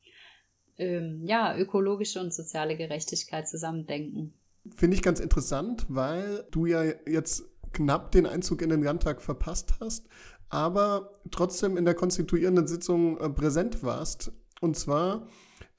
ähm, 0.77 1.23
ja, 1.25 1.57
ökologische 1.57 2.21
und 2.21 2.35
soziale 2.35 2.77
Gerechtigkeit 2.77 3.49
zusammendenken. 3.49 4.35
Finde 4.77 4.97
ich 4.97 5.03
ganz 5.03 5.21
interessant, 5.21 5.87
weil 5.89 6.45
du 6.51 6.67
ja 6.67 6.83
jetzt 7.07 7.45
knapp 7.73 8.13
den 8.13 8.27
Einzug 8.27 8.63
in 8.63 8.71
den 8.71 8.83
Landtag 8.83 9.23
verpasst 9.23 9.75
hast, 9.81 10.09
aber 10.49 11.21
trotzdem 11.31 11.77
in 11.77 11.85
der 11.85 11.95
konstituierenden 11.95 12.67
Sitzung 12.67 13.19
äh, 13.19 13.29
präsent 13.31 13.83
warst. 13.83 14.33
Und 14.61 14.77
zwar 14.77 15.27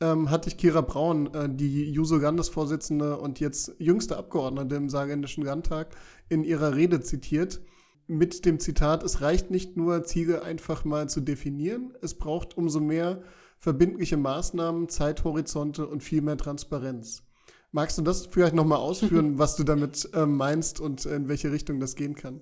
ähm, 0.01 0.29
hatte 0.29 0.49
ich 0.49 0.57
Kira 0.57 0.81
Braun, 0.81 1.33
äh, 1.33 1.49
die 1.49 1.91
Juso-Landesvorsitzende 1.91 3.17
und 3.17 3.39
jetzt 3.39 3.73
jüngste 3.77 4.17
Abgeordnete 4.17 4.75
im 4.75 4.89
Saarländischen 4.89 5.43
Landtag, 5.43 5.95
in 6.29 6.43
ihrer 6.43 6.75
Rede 6.75 7.01
zitiert. 7.01 7.61
Mit 8.07 8.45
dem 8.45 8.59
Zitat, 8.59 9.03
es 9.03 9.21
reicht 9.21 9.49
nicht 9.49 9.77
nur, 9.77 10.03
Ziele 10.03 10.43
einfach 10.43 10.83
mal 10.83 11.07
zu 11.07 11.21
definieren, 11.21 11.93
es 12.01 12.15
braucht 12.15 12.57
umso 12.57 12.81
mehr 12.81 13.21
verbindliche 13.57 14.17
Maßnahmen, 14.17 14.89
Zeithorizonte 14.89 15.87
und 15.87 16.03
viel 16.03 16.21
mehr 16.21 16.35
Transparenz. 16.35 17.23
Magst 17.71 17.97
du 17.97 18.01
das 18.01 18.25
vielleicht 18.25 18.55
nochmal 18.55 18.77
ausführen, 18.79 19.39
was 19.39 19.55
du 19.55 19.63
damit 19.63 20.09
äh, 20.13 20.25
meinst 20.25 20.81
und 20.81 21.05
in 21.05 21.29
welche 21.29 21.51
Richtung 21.51 21.79
das 21.79 21.95
gehen 21.95 22.15
kann? 22.15 22.41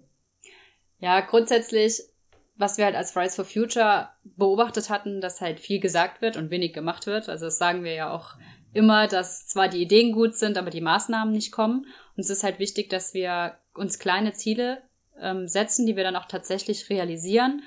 Ja, 0.97 1.21
grundsätzlich, 1.21 2.01
was 2.61 2.77
wir 2.77 2.85
halt 2.85 2.95
als 2.95 3.11
Fridays 3.11 3.35
for 3.35 3.43
Future 3.43 4.09
beobachtet 4.23 4.89
hatten, 4.89 5.19
dass 5.19 5.41
halt 5.41 5.59
viel 5.59 5.79
gesagt 5.79 6.21
wird 6.21 6.37
und 6.37 6.51
wenig 6.51 6.73
gemacht 6.73 7.07
wird. 7.07 7.27
Also 7.27 7.45
das 7.45 7.57
sagen 7.57 7.83
wir 7.83 7.93
ja 7.93 8.13
auch 8.13 8.35
immer, 8.71 9.07
dass 9.07 9.47
zwar 9.47 9.67
die 9.67 9.81
Ideen 9.81 10.13
gut 10.13 10.35
sind, 10.35 10.57
aber 10.57 10.69
die 10.69 10.79
Maßnahmen 10.79 11.33
nicht 11.33 11.51
kommen. 11.51 11.87
Und 12.15 12.23
es 12.23 12.29
ist 12.29 12.43
halt 12.43 12.59
wichtig, 12.59 12.89
dass 12.89 13.13
wir 13.13 13.57
uns 13.73 13.99
kleine 13.99 14.33
Ziele 14.33 14.81
ähm, 15.19 15.47
setzen, 15.47 15.85
die 15.85 15.95
wir 15.95 16.03
dann 16.03 16.15
auch 16.15 16.25
tatsächlich 16.25 16.89
realisieren 16.89 17.63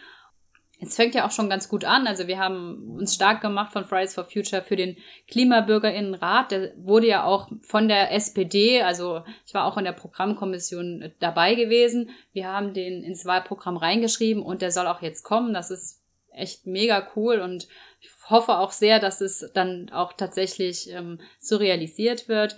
es 0.81 0.97
fängt 0.97 1.15
ja 1.15 1.27
auch 1.27 1.31
schon 1.31 1.49
ganz 1.49 1.69
gut 1.69 1.85
an. 1.85 2.07
Also 2.07 2.27
wir 2.27 2.39
haben 2.39 2.97
uns 2.97 3.15
stark 3.15 3.41
gemacht 3.41 3.73
von 3.73 3.85
Fridays 3.85 4.15
for 4.15 4.25
Future 4.25 4.63
für 4.63 4.77
den 4.77 4.97
Klimabürgerinnenrat. 5.29 6.51
Der 6.51 6.73
wurde 6.77 7.07
ja 7.07 7.25
auch 7.25 7.49
von 7.63 7.89
der 7.89 8.13
SPD, 8.13 8.83
also 8.83 9.23
ich 9.47 9.55
war 9.55 9.67
auch 9.67 9.79
in 9.79 9.85
der 9.85 9.93
Programmkommission 9.93 11.13
dabei 11.21 11.55
gewesen. 11.55 12.11
Wir 12.33 12.49
haben 12.49 12.75
den 12.75 13.03
ins 13.03 13.25
Wahlprogramm 13.25 13.77
reingeschrieben 13.77 14.43
und 14.43 14.63
der 14.63 14.73
soll 14.73 14.87
auch 14.87 15.01
jetzt 15.01 15.23
kommen. 15.23 15.55
Das 15.55 15.71
ist 15.71 16.03
echt 16.33 16.67
mega 16.67 17.09
cool 17.15 17.39
und 17.39 17.69
ich 18.01 18.11
hoffe 18.29 18.59
auch 18.59 18.73
sehr, 18.73 18.99
dass 18.99 19.21
es 19.21 19.51
dann 19.55 19.91
auch 19.91 20.13
tatsächlich 20.13 20.91
ähm, 20.91 21.21
so 21.39 21.57
realisiert 21.57 22.29
wird. 22.29 22.57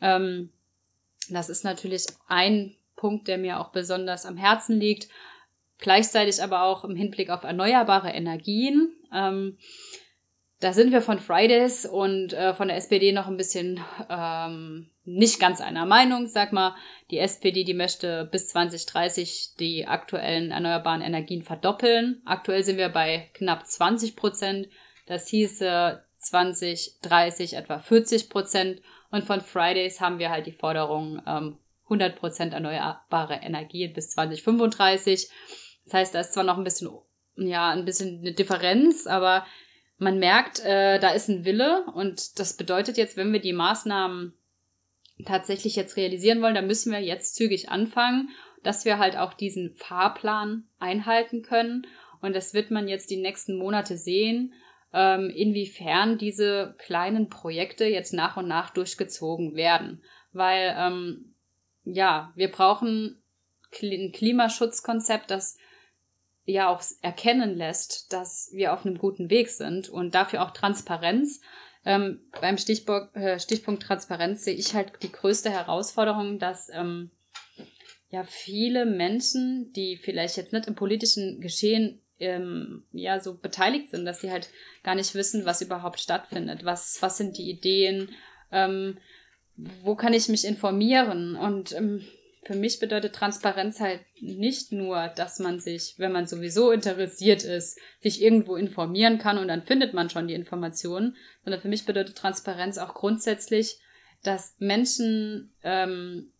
Ähm, 0.00 0.50
das 1.28 1.48
ist 1.48 1.64
natürlich 1.64 2.06
ein 2.28 2.76
Punkt, 2.94 3.26
der 3.26 3.38
mir 3.38 3.60
auch 3.60 3.70
besonders 3.70 4.24
am 4.24 4.36
Herzen 4.36 4.78
liegt. 4.78 5.08
Gleichzeitig 5.78 6.42
aber 6.42 6.62
auch 6.62 6.84
im 6.84 6.96
Hinblick 6.96 7.30
auf 7.30 7.44
erneuerbare 7.44 8.10
Energien. 8.10 8.94
Ähm, 9.12 9.58
da 10.60 10.72
sind 10.72 10.90
wir 10.90 11.02
von 11.02 11.18
Fridays 11.18 11.84
und 11.84 12.32
äh, 12.32 12.54
von 12.54 12.68
der 12.68 12.78
SPD 12.78 13.12
noch 13.12 13.26
ein 13.26 13.36
bisschen 13.36 13.78
ähm, 14.08 14.90
nicht 15.04 15.38
ganz 15.38 15.60
einer 15.60 15.84
Meinung. 15.84 16.28
Sag 16.28 16.52
mal, 16.52 16.74
die 17.10 17.18
SPD, 17.18 17.62
die 17.62 17.74
möchte 17.74 18.26
bis 18.32 18.48
2030 18.48 19.56
die 19.60 19.86
aktuellen 19.86 20.50
erneuerbaren 20.52 21.02
Energien 21.02 21.42
verdoppeln. 21.42 22.22
Aktuell 22.24 22.64
sind 22.64 22.78
wir 22.78 22.88
bei 22.88 23.30
knapp 23.34 23.66
20 23.66 24.16
Prozent. 24.16 24.68
Das 25.06 25.28
hieße 25.28 26.02
2030 26.18 27.54
etwa 27.54 27.78
40 27.78 28.30
Prozent. 28.30 28.80
Und 29.10 29.24
von 29.24 29.42
Fridays 29.42 30.00
haben 30.00 30.18
wir 30.18 30.30
halt 30.30 30.46
die 30.46 30.52
Forderung 30.52 31.20
ähm, 31.26 31.58
100 31.84 32.16
Prozent 32.16 32.54
erneuerbare 32.54 33.34
Energien 33.42 33.92
bis 33.92 34.10
2035. 34.10 35.28
Das 35.86 35.94
heißt, 35.94 36.14
da 36.14 36.20
ist 36.20 36.34
zwar 36.34 36.44
noch 36.44 36.58
ein 36.58 36.64
bisschen, 36.64 36.90
ja, 37.36 37.70
ein 37.70 37.84
bisschen 37.84 38.20
eine 38.20 38.32
Differenz, 38.32 39.06
aber 39.06 39.46
man 39.98 40.18
merkt, 40.18 40.60
äh, 40.60 40.98
da 40.98 41.10
ist 41.10 41.28
ein 41.28 41.44
Wille 41.44 41.84
und 41.94 42.38
das 42.38 42.56
bedeutet 42.56 42.98
jetzt, 42.98 43.16
wenn 43.16 43.32
wir 43.32 43.40
die 43.40 43.54
Maßnahmen 43.54 44.34
tatsächlich 45.24 45.76
jetzt 45.76 45.96
realisieren 45.96 46.42
wollen, 46.42 46.54
dann 46.54 46.66
müssen 46.66 46.92
wir 46.92 47.00
jetzt 47.00 47.36
zügig 47.36 47.70
anfangen, 47.70 48.28
dass 48.62 48.84
wir 48.84 48.98
halt 48.98 49.16
auch 49.16 49.32
diesen 49.32 49.72
Fahrplan 49.72 50.64
einhalten 50.78 51.42
können. 51.42 51.86
Und 52.20 52.34
das 52.34 52.52
wird 52.52 52.70
man 52.70 52.88
jetzt 52.88 53.10
die 53.10 53.16
nächsten 53.16 53.56
Monate 53.56 53.96
sehen, 53.96 54.52
ähm, 54.92 55.30
inwiefern 55.30 56.18
diese 56.18 56.74
kleinen 56.78 57.28
Projekte 57.28 57.84
jetzt 57.86 58.12
nach 58.12 58.36
und 58.36 58.48
nach 58.48 58.70
durchgezogen 58.70 59.54
werden. 59.54 60.02
Weil, 60.32 60.74
ähm, 60.78 61.34
ja, 61.84 62.32
wir 62.34 62.50
brauchen 62.50 63.22
ein 63.82 64.12
Klimaschutzkonzept, 64.12 65.30
das 65.30 65.58
ja 66.46 66.68
auch 66.68 66.82
erkennen 67.02 67.56
lässt, 67.56 68.12
dass 68.12 68.50
wir 68.52 68.72
auf 68.72 68.86
einem 68.86 68.98
guten 68.98 69.28
Weg 69.30 69.48
sind 69.48 69.88
und 69.88 70.14
dafür 70.14 70.42
auch 70.42 70.52
Transparenz. 70.52 71.40
Ähm, 71.84 72.20
beim 72.40 72.56
Stichpunkt, 72.56 73.14
äh, 73.16 73.38
Stichpunkt 73.38 73.82
Transparenz 73.82 74.44
sehe 74.44 74.54
ich 74.54 74.74
halt 74.74 74.92
die 75.02 75.12
größte 75.12 75.50
Herausforderung, 75.50 76.38
dass 76.38 76.68
ähm, 76.72 77.10
ja 78.10 78.24
viele 78.24 78.86
Menschen, 78.86 79.72
die 79.72 79.96
vielleicht 79.96 80.36
jetzt 80.36 80.52
nicht 80.52 80.66
im 80.66 80.74
politischen 80.74 81.40
Geschehen 81.40 82.00
ähm, 82.18 82.84
ja 82.92 83.20
so 83.20 83.36
beteiligt 83.36 83.90
sind, 83.90 84.04
dass 84.04 84.20
sie 84.20 84.30
halt 84.30 84.48
gar 84.82 84.94
nicht 84.94 85.14
wissen, 85.14 85.44
was 85.44 85.62
überhaupt 85.62 86.00
stattfindet, 86.00 86.64
was 86.64 87.02
was 87.02 87.18
sind 87.18 87.36
die 87.36 87.50
Ideen, 87.50 88.10
ähm, 88.50 88.98
wo 89.82 89.94
kann 89.94 90.12
ich 90.12 90.28
mich 90.28 90.44
informieren? 90.44 91.36
Und 91.36 91.72
ähm, 91.72 92.04
für 92.46 92.54
mich 92.54 92.78
bedeutet 92.78 93.14
Transparenz 93.14 93.80
halt 93.80 94.00
nicht 94.20 94.70
nur, 94.70 95.08
dass 95.08 95.40
man 95.40 95.58
sich, 95.58 95.94
wenn 95.98 96.12
man 96.12 96.28
sowieso 96.28 96.70
interessiert 96.70 97.42
ist, 97.42 97.78
sich 98.00 98.22
irgendwo 98.22 98.54
informieren 98.54 99.18
kann 99.18 99.38
und 99.38 99.48
dann 99.48 99.62
findet 99.62 99.94
man 99.94 100.10
schon 100.10 100.28
die 100.28 100.34
Informationen, 100.34 101.16
sondern 101.42 101.60
für 101.60 101.68
mich 101.68 101.86
bedeutet 101.86 102.16
Transparenz 102.16 102.78
auch 102.78 102.94
grundsätzlich, 102.94 103.80
dass 104.22 104.54
Menschen 104.60 105.52
ähm, 105.64 106.32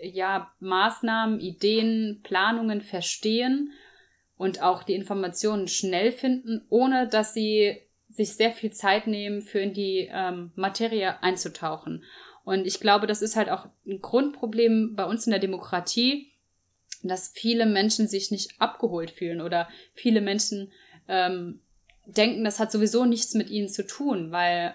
ja 0.00 0.52
Maßnahmen, 0.60 1.40
Ideen, 1.40 2.20
Planungen 2.22 2.80
verstehen 2.80 3.72
und 4.36 4.62
auch 4.62 4.84
die 4.84 4.94
Informationen 4.94 5.66
schnell 5.66 6.12
finden, 6.12 6.64
ohne 6.68 7.08
dass 7.08 7.34
sie 7.34 7.82
sich 8.08 8.36
sehr 8.36 8.52
viel 8.52 8.70
Zeit 8.72 9.08
nehmen, 9.08 9.42
für 9.42 9.58
in 9.58 9.74
die 9.74 10.08
ähm, 10.12 10.52
Materie 10.54 11.20
einzutauchen. 11.22 12.04
Und 12.48 12.66
ich 12.66 12.80
glaube, 12.80 13.06
das 13.06 13.20
ist 13.20 13.36
halt 13.36 13.50
auch 13.50 13.66
ein 13.86 14.00
Grundproblem 14.00 14.94
bei 14.96 15.04
uns 15.04 15.26
in 15.26 15.32
der 15.32 15.38
Demokratie, 15.38 16.32
dass 17.02 17.28
viele 17.34 17.66
Menschen 17.66 18.08
sich 18.08 18.30
nicht 18.30 18.58
abgeholt 18.58 19.10
fühlen 19.10 19.42
oder 19.42 19.68
viele 19.92 20.22
Menschen 20.22 20.72
ähm, 21.08 21.60
denken, 22.06 22.44
das 22.44 22.58
hat 22.58 22.72
sowieso 22.72 23.04
nichts 23.04 23.34
mit 23.34 23.50
ihnen 23.50 23.68
zu 23.68 23.86
tun, 23.86 24.32
weil 24.32 24.74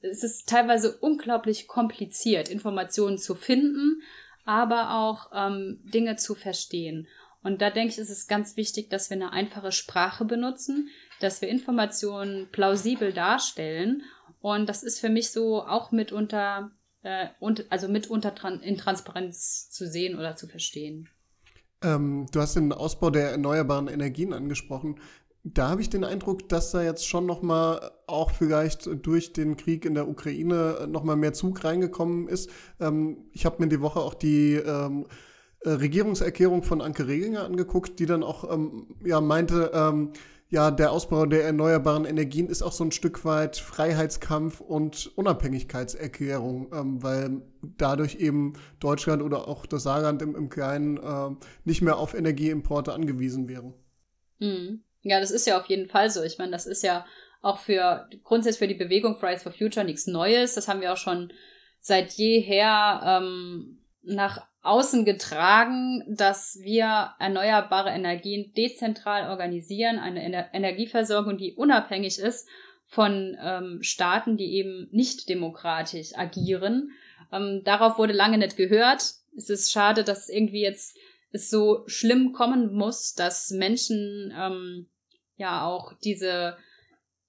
es 0.00 0.24
ist 0.24 0.48
teilweise 0.48 0.98
unglaublich 0.98 1.68
kompliziert, 1.68 2.48
Informationen 2.48 3.16
zu 3.16 3.36
finden, 3.36 4.02
aber 4.44 4.98
auch 4.98 5.30
ähm, 5.32 5.78
Dinge 5.84 6.16
zu 6.16 6.34
verstehen. 6.34 7.06
Und 7.44 7.62
da 7.62 7.70
denke 7.70 7.92
ich, 7.92 7.98
ist 7.98 8.10
es 8.10 8.26
ganz 8.26 8.56
wichtig, 8.56 8.90
dass 8.90 9.08
wir 9.08 9.14
eine 9.14 9.32
einfache 9.32 9.70
Sprache 9.70 10.24
benutzen, 10.24 10.88
dass 11.20 11.42
wir 11.42 11.48
Informationen 11.48 12.48
plausibel 12.50 13.12
darstellen. 13.12 14.02
Und 14.40 14.68
das 14.68 14.82
ist 14.82 14.98
für 14.98 15.10
mich 15.10 15.30
so 15.30 15.62
auch 15.62 15.92
mitunter 15.92 16.72
äh, 17.02 17.28
und 17.40 17.70
also 17.70 17.88
mitunter 17.88 18.34
tran 18.34 18.60
in 18.60 18.76
Transparenz 18.76 19.70
zu 19.70 19.86
sehen 19.86 20.18
oder 20.18 20.36
zu 20.36 20.48
verstehen. 20.48 21.08
Ähm, 21.82 22.26
du 22.32 22.40
hast 22.40 22.56
den 22.56 22.72
Ausbau 22.72 23.10
der 23.10 23.30
erneuerbaren 23.30 23.88
Energien 23.88 24.32
angesprochen. 24.32 24.98
Da 25.44 25.68
habe 25.68 25.80
ich 25.80 25.88
den 25.88 26.04
Eindruck, 26.04 26.48
dass 26.48 26.72
da 26.72 26.82
jetzt 26.82 27.06
schon 27.06 27.24
noch 27.24 27.42
mal 27.42 27.92
auch 28.06 28.32
vielleicht 28.32 28.88
durch 29.06 29.32
den 29.32 29.56
Krieg 29.56 29.84
in 29.84 29.94
der 29.94 30.08
Ukraine 30.08 30.86
noch 30.88 31.04
mal 31.04 31.16
mehr 31.16 31.32
Zug 31.32 31.64
reingekommen 31.64 32.28
ist. 32.28 32.50
Ähm, 32.80 33.28
ich 33.32 33.46
habe 33.46 33.62
mir 33.62 33.68
die 33.68 33.80
Woche 33.80 34.00
auch 34.00 34.14
die 34.14 34.54
ähm, 34.54 35.06
äh, 35.60 35.70
Regierungserklärung 35.70 36.62
von 36.62 36.80
Anke 36.80 37.06
Reginger 37.06 37.44
angeguckt, 37.44 37.98
die 37.98 38.06
dann 38.06 38.22
auch 38.22 38.52
ähm, 38.52 38.96
ja 39.04 39.20
meinte, 39.20 39.70
ähm, 39.72 40.12
ja, 40.50 40.70
der 40.70 40.92
Ausbau 40.92 41.26
der 41.26 41.44
erneuerbaren 41.44 42.06
Energien 42.06 42.48
ist 42.48 42.62
auch 42.62 42.72
so 42.72 42.84
ein 42.84 42.92
Stück 42.92 43.24
weit 43.26 43.58
Freiheitskampf 43.58 44.60
und 44.60 45.12
Unabhängigkeitserklärung, 45.16 46.72
ähm, 46.72 47.02
weil 47.02 47.42
dadurch 47.76 48.16
eben 48.16 48.54
Deutschland 48.80 49.22
oder 49.22 49.46
auch 49.46 49.66
das 49.66 49.82
Saarland 49.82 50.22
im, 50.22 50.34
im 50.34 50.48
Kleinen 50.48 50.96
äh, 50.96 51.36
nicht 51.64 51.82
mehr 51.82 51.98
auf 51.98 52.14
Energieimporte 52.14 52.94
angewiesen 52.94 53.46
wären. 53.48 53.74
Mhm. 54.38 54.84
Ja, 55.02 55.20
das 55.20 55.30
ist 55.30 55.46
ja 55.46 55.58
auf 55.58 55.66
jeden 55.66 55.88
Fall 55.88 56.10
so. 56.10 56.22
Ich 56.22 56.38
meine, 56.38 56.52
das 56.52 56.66
ist 56.66 56.82
ja 56.82 57.04
auch 57.42 57.58
für 57.58 58.08
grundsätzlich 58.24 58.58
für 58.58 58.74
die 58.74 58.82
Bewegung 58.82 59.16
Fridays 59.16 59.42
for 59.42 59.52
Future 59.52 59.84
nichts 59.84 60.06
Neues. 60.06 60.54
Das 60.54 60.66
haben 60.66 60.80
wir 60.80 60.92
auch 60.92 60.98
schon 60.98 61.32
seit 61.80 62.12
jeher 62.12 63.00
ähm, 63.04 63.78
nach 64.02 64.47
außen 64.68 65.04
getragen, 65.04 66.04
dass 66.08 66.58
wir 66.62 67.14
erneuerbare 67.18 67.90
Energien 67.90 68.52
dezentral 68.54 69.30
organisieren, 69.30 69.98
eine 69.98 70.22
Ener 70.22 70.52
Energieversorgung, 70.52 71.38
die 71.38 71.54
unabhängig 71.54 72.18
ist 72.18 72.48
von 72.86 73.36
ähm, 73.42 73.82
Staaten, 73.82 74.36
die 74.36 74.54
eben 74.54 74.88
nicht 74.92 75.28
demokratisch 75.28 76.16
agieren. 76.16 76.90
Ähm, 77.32 77.62
darauf 77.64 77.98
wurde 77.98 78.12
lange 78.12 78.38
nicht 78.38 78.56
gehört. 78.56 79.02
Es 79.36 79.50
ist 79.50 79.72
schade, 79.72 80.04
dass 80.04 80.28
irgendwie 80.28 80.62
jetzt 80.62 80.96
es 81.30 81.50
so 81.50 81.84
schlimm 81.86 82.32
kommen 82.32 82.72
muss, 82.72 83.14
dass 83.14 83.50
Menschen 83.50 84.32
ähm, 84.36 84.86
ja 85.36 85.66
auch 85.66 85.92
diese 86.02 86.56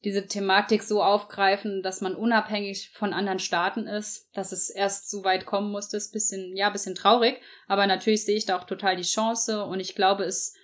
diese 0.03 0.27
Thematik 0.27 0.83
so 0.83 1.03
aufgreifen, 1.03 1.83
dass 1.83 1.99
man 1.99 2.15
unabhängig 2.15 2.91
von 2.93 3.13
anderen 3.13 3.39
Staaten 3.39 3.85
ist, 3.85 4.29
dass 4.33 4.51
es 4.51 4.69
erst 4.69 5.09
so 5.09 5.23
weit 5.23 5.45
kommen 5.45 5.71
musste, 5.71 5.97
ist 5.97 6.13
bisschen, 6.13 6.55
ja, 6.55 6.69
bisschen 6.69 6.95
traurig. 6.95 7.41
Aber 7.67 7.85
natürlich 7.85 8.23
sehe 8.23 8.37
ich 8.37 8.45
da 8.45 8.57
auch 8.57 8.63
total 8.63 8.95
die 8.95 9.03
Chance 9.03 9.65
und 9.65 9.79
ich 9.79 9.95
glaube, 9.95 10.23
es 10.23 10.55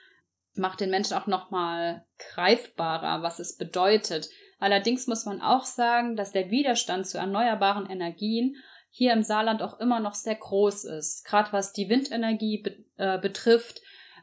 macht 0.53 0.79
den 0.79 0.89
Menschen 0.89 1.17
auch 1.17 1.27
nochmal 1.27 2.05
greifbarer, 2.17 3.23
was 3.23 3.39
es 3.39 3.57
bedeutet. 3.57 4.29
Allerdings 4.57 5.07
muss 5.07 5.25
man 5.25 5.41
auch 5.41 5.65
sagen, 5.65 6.15
dass 6.15 6.31
der 6.31 6.49
Widerstand 6.49 7.05
zu 7.05 7.17
erneuerbaren 7.17 7.89
Energien 7.89 8.55
hier 8.89 9.11
im 9.11 9.23
Saarland 9.23 9.61
auch 9.61 9.81
immer 9.81 9.99
noch 9.99 10.13
sehr 10.13 10.35
groß 10.35 10.85
ist. 10.85 11.25
Gerade 11.25 11.51
was 11.51 11.73
die 11.73 11.89
Windenergie 11.89 12.61
be 12.63 12.85
äh, 12.97 13.19
betrifft. 13.19 13.81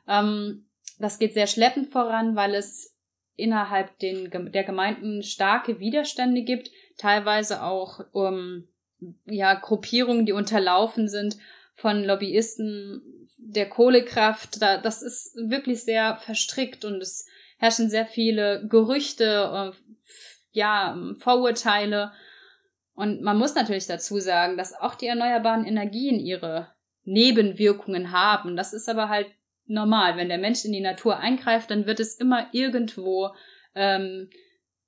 Ähm, 0.08 0.70
das 0.98 1.18
geht 1.18 1.34
sehr 1.34 1.46
schleppend 1.46 1.92
voran, 1.92 2.36
weil 2.36 2.54
es 2.54 2.91
innerhalb 3.36 3.98
den, 3.98 4.30
der 4.52 4.64
Gemeinden 4.64 5.22
starke 5.22 5.80
Widerstände 5.80 6.42
gibt, 6.42 6.70
teilweise 6.96 7.62
auch 7.62 8.00
um, 8.12 8.68
ja, 9.26 9.54
Gruppierungen, 9.54 10.26
die 10.26 10.32
unterlaufen 10.32 11.08
sind 11.08 11.36
von 11.74 12.04
Lobbyisten 12.04 13.28
der 13.36 13.68
Kohlekraft. 13.68 14.60
Da, 14.62 14.78
das 14.78 15.02
ist 15.02 15.34
wirklich 15.36 15.82
sehr 15.82 16.16
verstrickt 16.16 16.84
und 16.84 17.02
es 17.02 17.26
herrschen 17.58 17.90
sehr 17.90 18.06
viele 18.06 18.66
Gerüchte, 18.68 19.72
äh, 19.74 19.92
ja, 20.52 20.96
Vorurteile. 21.18 22.12
Und 22.94 23.22
man 23.22 23.38
muss 23.38 23.54
natürlich 23.54 23.86
dazu 23.86 24.18
sagen, 24.18 24.56
dass 24.56 24.74
auch 24.74 24.94
die 24.94 25.06
erneuerbaren 25.06 25.64
Energien 25.64 26.20
ihre 26.20 26.68
Nebenwirkungen 27.04 28.12
haben. 28.12 28.56
Das 28.56 28.72
ist 28.72 28.88
aber 28.88 29.08
halt 29.08 29.26
normal. 29.66 30.16
Wenn 30.16 30.28
der 30.28 30.38
Mensch 30.38 30.64
in 30.64 30.72
die 30.72 30.80
Natur 30.80 31.18
eingreift, 31.18 31.70
dann 31.70 31.86
wird 31.86 32.00
es 32.00 32.14
immer 32.14 32.48
irgendwo 32.52 33.30
ähm, 33.74 34.28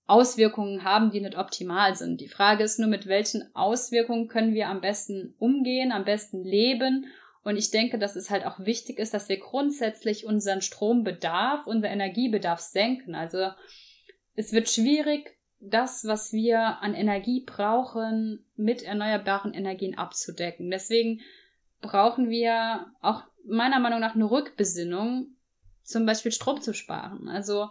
Auswirkungen 0.06 0.84
haben, 0.84 1.10
die 1.10 1.20
nicht 1.20 1.38
optimal 1.38 1.94
sind. 1.94 2.20
Die 2.20 2.28
Frage 2.28 2.64
ist 2.64 2.78
nur, 2.78 2.88
mit 2.88 3.06
welchen 3.06 3.54
Auswirkungen 3.54 4.28
können 4.28 4.54
wir 4.54 4.68
am 4.68 4.80
besten 4.80 5.34
umgehen, 5.38 5.92
am 5.92 6.04
besten 6.04 6.44
leben. 6.44 7.06
Und 7.42 7.56
ich 7.56 7.70
denke, 7.70 7.98
dass 7.98 8.16
es 8.16 8.30
halt 8.30 8.44
auch 8.46 8.58
wichtig 8.60 8.98
ist, 8.98 9.14
dass 9.14 9.28
wir 9.28 9.38
grundsätzlich 9.38 10.26
unseren 10.26 10.60
Strombedarf, 10.60 11.66
unser 11.66 11.88
Energiebedarf 11.88 12.60
senken. 12.60 13.14
Also 13.14 13.50
es 14.34 14.52
wird 14.52 14.68
schwierig, 14.68 15.36
das, 15.60 16.04
was 16.06 16.32
wir 16.32 16.82
an 16.82 16.94
Energie 16.94 17.42
brauchen, 17.46 18.44
mit 18.56 18.82
erneuerbaren 18.82 19.54
Energien 19.54 19.96
abzudecken. 19.96 20.70
Deswegen 20.70 21.20
brauchen 21.80 22.28
wir 22.28 22.86
auch 23.00 23.22
meiner 23.46 23.80
Meinung 23.80 24.00
nach 24.00 24.14
eine 24.14 24.30
Rückbesinnung, 24.30 25.28
zum 25.82 26.06
Beispiel 26.06 26.32
Strom 26.32 26.60
zu 26.60 26.74
sparen. 26.74 27.28
Also 27.28 27.70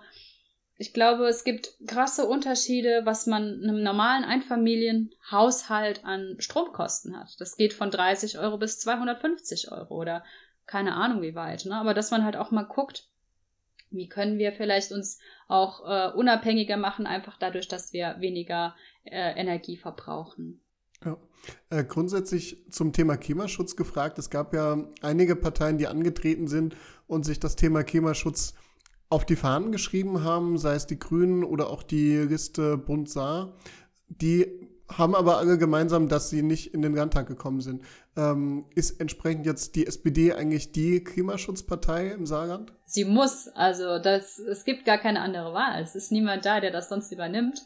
ich 0.78 0.94
glaube, 0.94 1.28
es 1.28 1.44
gibt 1.44 1.74
krasse 1.88 2.26
Unterschiede, 2.26 3.02
was 3.06 3.28
man 3.28 3.62
einem 3.62 3.84
normalen 3.84 4.24
Einfamilienhaushalt 4.24 6.04
an 6.04 6.36
Stromkosten 6.40 7.18
hat. 7.18 7.40
Das 7.40 7.58
geht 7.58 7.74
von 7.74 7.92
30 7.92 8.40
Euro 8.40 8.58
bis 8.58 8.80
250 8.80 9.72
Euro 9.72 9.96
oder 9.96 10.24
keine 10.66 10.96
Ahnung 10.96 11.22
wie 11.22 11.36
weit. 11.36 11.66
Ne? 11.66 11.76
Aber 11.76 11.94
dass 11.94 12.12
man 12.12 12.26
halt 12.26 12.36
auch 12.36 12.52
mal 12.52 12.64
guckt, 12.64 13.08
wie 13.92 14.10
können 14.10 14.40
wir 14.40 14.52
vielleicht 14.52 14.92
uns 14.92 15.20
auch 15.48 15.86
äh, 15.86 16.12
unabhängiger 16.16 16.78
machen, 16.78 17.06
einfach 17.06 17.38
dadurch, 17.38 17.68
dass 17.68 17.94
wir 17.94 18.16
weniger 18.20 18.76
äh, 19.04 19.40
Energie 19.40 19.78
verbrauchen. 19.78 20.63
Ja. 21.06 21.18
Äh, 21.70 21.84
grundsätzlich 21.84 22.66
zum 22.70 22.94
Thema 22.94 23.18
Klimaschutz 23.18 23.76
gefragt. 23.76 24.18
Es 24.18 24.30
gab 24.30 24.54
ja 24.54 24.88
einige 25.02 25.36
Parteien, 25.36 25.78
die 25.78 25.88
angetreten 25.88 26.48
sind 26.48 26.76
und 27.08 27.26
sich 27.26 27.40
das 27.40 27.56
Thema 27.56 27.84
Klimaschutz 27.84 28.54
auf 29.10 29.26
die 29.26 29.36
Fahnen 29.36 29.72
geschrieben 29.72 30.24
haben, 30.24 30.58
sei 30.58 30.76
es 30.76 30.88
die 30.88 30.98
Grünen 30.98 31.44
oder 31.44 31.70
auch 31.70 31.84
die 31.84 32.18
Liste 32.18 32.78
Bund 32.78 33.10
Saar. 33.10 33.54
Die 34.08 34.48
haben 34.90 35.16
aber 35.16 35.38
alle 35.38 35.58
gemeinsam, 35.58 36.10
dass 36.10 36.30
sie 36.30 36.44
nicht 36.44 36.74
in 36.74 36.82
den 36.82 36.96
Landtag 36.96 37.28
gekommen 37.28 37.62
sind. 37.62 37.84
Ähm, 38.16 38.66
ist 38.76 39.00
entsprechend 39.00 39.46
jetzt 39.46 39.76
die 39.76 39.88
SPD 39.88 40.34
eigentlich 40.34 40.72
die 40.72 41.04
Klimaschutzpartei 41.04 42.08
im 42.10 42.26
Saarland? 42.26 42.74
Sie 42.86 43.06
muss. 43.06 43.48
Also 43.48 44.00
das, 44.00 44.40
es 44.40 44.66
gibt 44.66 44.86
gar 44.86 44.98
keine 44.98 45.22
andere 45.22 45.54
Wahl. 45.54 45.82
Es 45.82 45.96
ist 45.96 46.12
niemand 46.12 46.46
da, 46.46 46.60
der 46.60 46.72
das 46.72 46.90
sonst 46.90 47.12
übernimmt. 47.12 47.62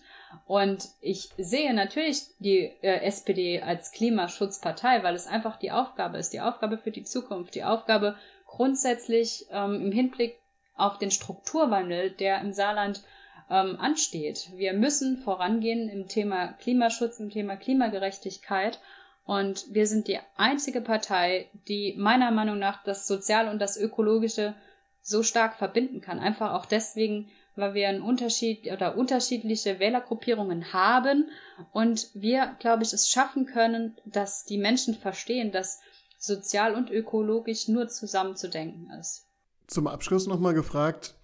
Und 0.45 0.87
ich 1.01 1.29
sehe 1.37 1.73
natürlich 1.73 2.23
die 2.39 2.71
äh, 2.81 3.01
SPD 3.01 3.61
als 3.61 3.91
Klimaschutzpartei, 3.91 5.03
weil 5.03 5.15
es 5.15 5.27
einfach 5.27 5.57
die 5.57 5.71
Aufgabe 5.71 6.17
ist, 6.17 6.33
die 6.33 6.41
Aufgabe 6.41 6.77
für 6.77 6.91
die 6.91 7.03
Zukunft, 7.03 7.55
die 7.55 7.63
Aufgabe 7.63 8.15
grundsätzlich 8.45 9.45
ähm, 9.51 9.81
im 9.81 9.91
Hinblick 9.91 10.37
auf 10.75 10.97
den 10.97 11.11
Strukturwandel, 11.11 12.11
der 12.11 12.41
im 12.41 12.53
Saarland 12.53 13.03
ähm, 13.49 13.77
ansteht. 13.79 14.49
Wir 14.55 14.73
müssen 14.73 15.17
vorangehen 15.17 15.89
im 15.89 16.07
Thema 16.07 16.53
Klimaschutz, 16.53 17.19
im 17.19 17.29
Thema 17.29 17.55
Klimagerechtigkeit. 17.55 18.79
Und 19.25 19.65
wir 19.73 19.87
sind 19.87 20.07
die 20.07 20.19
einzige 20.37 20.81
Partei, 20.81 21.49
die 21.67 21.95
meiner 21.97 22.31
Meinung 22.31 22.59
nach 22.59 22.83
das 22.83 23.07
Soziale 23.07 23.51
und 23.51 23.59
das 23.59 23.77
Ökologische 23.77 24.55
so 25.01 25.23
stark 25.23 25.55
verbinden 25.55 26.01
kann. 26.01 26.19
Einfach 26.19 26.53
auch 26.53 26.65
deswegen, 26.65 27.29
weil 27.55 27.73
wir 27.73 27.89
einen 27.89 28.01
Unterschied 28.01 28.71
oder 28.71 28.97
unterschiedliche 28.97 29.79
Wählergruppierungen 29.79 30.73
haben 30.73 31.29
und 31.73 32.09
wir, 32.13 32.55
glaube 32.59 32.83
ich, 32.83 32.93
es 32.93 33.09
schaffen 33.09 33.45
können, 33.45 33.97
dass 34.05 34.45
die 34.45 34.57
Menschen 34.57 34.95
verstehen, 34.95 35.51
dass 35.51 35.81
sozial 36.17 36.73
und 36.73 36.89
ökologisch 36.89 37.67
nur 37.67 37.87
zusammenzudenken 37.87 38.89
ist. 38.99 39.25
Zum 39.67 39.87
Abschluss 39.87 40.27
nochmal 40.27 40.53
gefragt, 40.53 41.15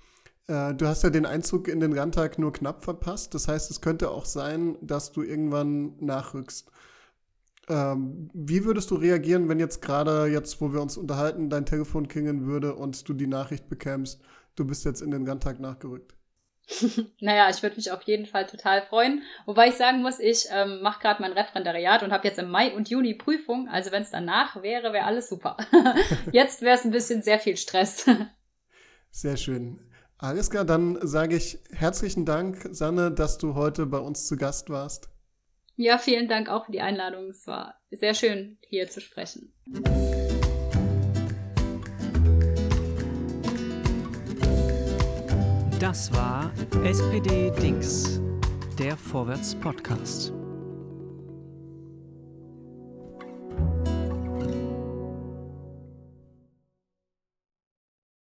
äh, 0.47 0.73
du 0.73 0.87
hast 0.87 1.03
ja 1.03 1.09
den 1.09 1.25
Einzug 1.25 1.67
in 1.67 1.79
den 1.79 1.91
Landtag 1.91 2.37
nur 2.39 2.53
knapp 2.53 2.83
verpasst. 2.83 3.33
Das 3.33 3.47
heißt, 3.47 3.71
es 3.71 3.81
könnte 3.81 4.11
auch 4.11 4.25
sein, 4.25 4.77
dass 4.81 5.11
du 5.11 5.21
irgendwann 5.21 5.97
nachrückst. 5.99 6.69
Ähm, 7.69 8.29
wie 8.33 8.65
würdest 8.65 8.91
du 8.91 8.95
reagieren, 8.95 9.47
wenn 9.47 9.59
jetzt 9.59 9.81
gerade 9.81 10.25
jetzt, 10.25 10.59
wo 10.59 10.73
wir 10.73 10.81
uns 10.81 10.97
unterhalten, 10.97 11.49
dein 11.49 11.65
Telefon 11.65 12.09
klingeln 12.09 12.45
würde 12.45 12.75
und 12.75 13.07
du 13.07 13.13
die 13.13 13.27
Nachricht 13.27 13.69
bekämst, 13.69 14.21
du 14.55 14.65
bist 14.65 14.83
jetzt 14.83 15.01
in 15.01 15.11
den 15.11 15.25
Landtag 15.25 15.59
nachgerückt? 15.59 16.13
naja, 17.19 17.49
ich 17.49 17.61
würde 17.61 17.75
mich 17.75 17.91
auf 17.91 18.01
jeden 18.03 18.25
Fall 18.25 18.47
total 18.47 18.81
freuen. 18.83 19.21
Wobei 19.45 19.69
ich 19.69 19.75
sagen 19.75 20.01
muss, 20.01 20.19
ich 20.19 20.47
ähm, 20.51 20.81
mache 20.81 21.01
gerade 21.01 21.21
mein 21.21 21.33
Referendariat 21.33 22.03
und 22.03 22.11
habe 22.11 22.27
jetzt 22.27 22.39
im 22.39 22.49
Mai 22.49 22.73
und 22.73 22.89
Juni 22.89 23.13
Prüfung. 23.13 23.67
Also 23.69 23.91
wenn 23.91 24.03
es 24.03 24.11
danach 24.11 24.61
wäre, 24.61 24.93
wäre 24.93 25.05
alles 25.05 25.29
super. 25.29 25.57
jetzt 26.31 26.61
wäre 26.61 26.77
es 26.77 26.85
ein 26.85 26.91
bisschen 26.91 27.21
sehr 27.21 27.39
viel 27.39 27.57
Stress. 27.57 28.05
sehr 29.11 29.37
schön. 29.37 29.79
Alles 30.23 30.49
klar, 30.49 30.63
dann 30.63 31.05
sage 31.05 31.35
ich 31.35 31.59
herzlichen 31.73 32.23
Dank, 32.23 32.69
Sanne, 32.71 33.11
dass 33.11 33.37
du 33.37 33.55
heute 33.55 33.85
bei 33.85 33.97
uns 33.97 34.25
zu 34.25 34.37
Gast 34.37 34.69
warst. 34.69 35.09
Ja, 35.75 35.97
vielen 35.97 36.29
Dank 36.29 36.47
auch 36.47 36.65
für 36.65 36.71
die 36.71 36.79
Einladung. 36.79 37.31
Es 37.31 37.45
war 37.45 37.75
sehr 37.91 38.13
schön, 38.13 38.57
hier 38.61 38.89
zu 38.89 39.01
sprechen. 39.01 39.53
Das 45.81 46.13
war 46.13 46.53
SPD 46.85 47.51
Dings, 47.61 48.21
der 48.79 48.95
Vorwärts 48.95 49.53
Podcast. 49.55 50.31